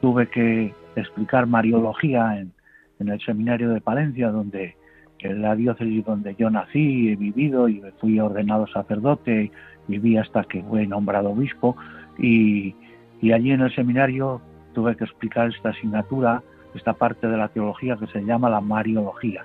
[0.00, 2.52] tuve que explicar Mariología en,
[3.00, 4.76] en el seminario de Palencia, donde
[5.20, 9.50] en la diócesis donde yo nací, he vivido y fui ordenado sacerdote,
[9.88, 11.76] viví hasta que fui nombrado obispo
[12.18, 12.74] y,
[13.20, 14.40] y allí en el seminario
[14.74, 16.42] tuve que explicar esta asignatura,
[16.74, 19.44] esta parte de la teología que se llama la Mariología.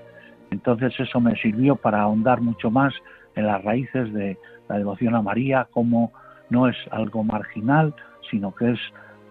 [0.51, 2.93] Entonces eso me sirvió para ahondar mucho más
[3.35, 4.37] en las raíces de
[4.69, 6.11] la devoción a María, como
[6.49, 7.95] no es algo marginal,
[8.29, 8.79] sino que es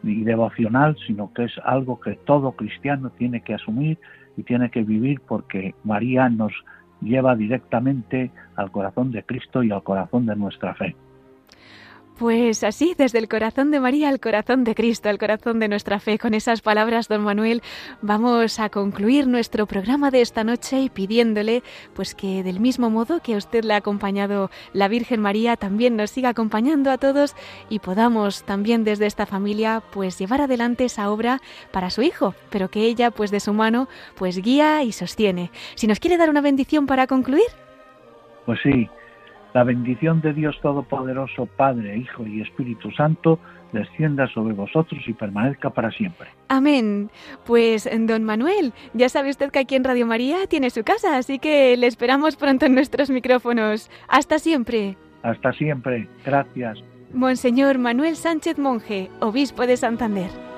[0.05, 3.99] y devocional, sino que es algo que todo cristiano tiene que asumir
[4.37, 6.53] y tiene que vivir porque María nos
[7.01, 10.95] lleva directamente al corazón de Cristo y al corazón de nuestra fe.
[12.19, 15.99] Pues así, desde el corazón de María al corazón de Cristo, al corazón de nuestra
[15.99, 16.19] fe.
[16.19, 17.63] Con esas palabras, don Manuel,
[18.03, 21.63] vamos a concluir nuestro programa de esta noche y pidiéndole,
[21.95, 25.97] pues que del mismo modo que a usted le ha acompañado la Virgen María, también
[25.97, 27.35] nos siga acompañando a todos
[27.71, 31.41] y podamos también desde esta familia, pues llevar adelante esa obra
[31.73, 35.51] para su hijo, pero que ella, pues de su mano, pues guía y sostiene.
[35.75, 37.49] Si nos quiere dar una bendición para concluir.
[38.45, 38.89] Pues sí,
[39.55, 43.39] la bendición de Dios Todopoderoso, Padre, Hijo y Espíritu Santo,
[43.73, 46.29] descienda sobre vosotros y permanezca para siempre.
[46.49, 47.11] Amén.
[47.45, 51.39] Pues, don Manuel, ya sabe usted que aquí en Radio María tiene su casa, así
[51.39, 53.91] que le esperamos pronto en nuestros micrófonos.
[54.09, 54.97] Hasta siempre.
[55.23, 56.09] Hasta siempre.
[56.25, 56.79] Gracias.
[57.13, 60.52] Monseñor Manuel Sánchez Monje, obispo de Santander.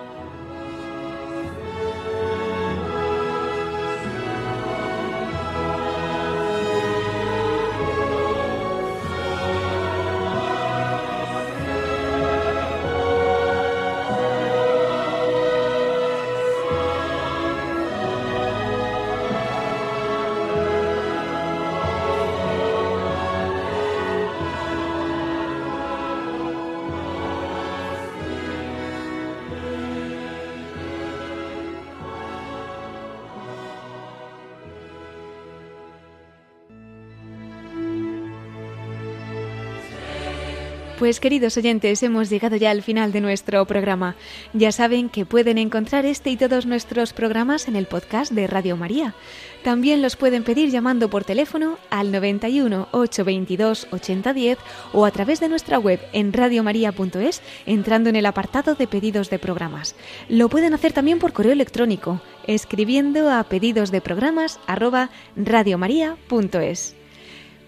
[41.05, 44.16] Pues queridos oyentes, hemos llegado ya al final de nuestro programa.
[44.55, 48.78] Ya saben que pueden encontrar este y todos nuestros programas en el podcast de Radio
[48.78, 49.14] María.
[49.62, 54.59] También los pueden pedir llamando por teléfono al 91 822 8010
[54.94, 59.38] o a través de nuestra web en radiomaria.es entrando en el apartado de pedidos de
[59.38, 59.96] programas.
[60.30, 64.59] Lo pueden hacer también por correo electrónico escribiendo a pedidos de programas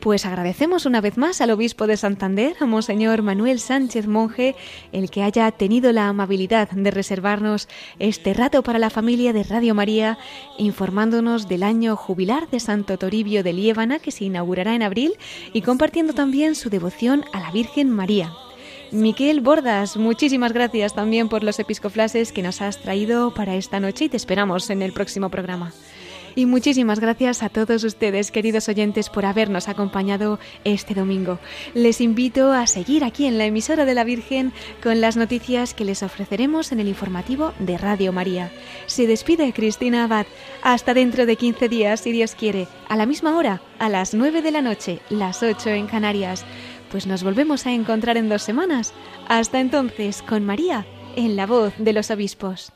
[0.07, 4.55] pues agradecemos una vez más al obispo de Santander, a Monseñor Manuel Sánchez Monje,
[4.93, 9.75] el que haya tenido la amabilidad de reservarnos este rato para la familia de Radio
[9.75, 10.17] María,
[10.59, 15.15] informándonos del año jubilar de Santo Toribio de Liébana, que se inaugurará en abril,
[15.53, 18.33] y compartiendo también su devoción a la Virgen María.
[18.93, 24.05] Miquel Bordas, muchísimas gracias también por los episcoflases que nos has traído para esta noche
[24.05, 25.73] y te esperamos en el próximo programa.
[26.37, 31.39] Y muchísimas gracias a todos ustedes, queridos oyentes, por habernos acompañado este domingo.
[31.73, 35.87] Les invito a seguir aquí en la emisora de la Virgen con las noticias que
[35.87, 38.53] les ofreceremos en el informativo de Radio María.
[38.85, 40.27] Se despide Cristina Abad.
[40.63, 44.43] Hasta dentro de 15 días, si Dios quiere, a la misma hora, a las 9
[44.43, 46.45] de la noche, las 8 en Canarias.
[46.91, 48.93] Pues nos volvemos a encontrar en dos semanas.
[49.27, 50.85] Hasta entonces, con María,
[51.17, 52.76] en la voz de los obispos.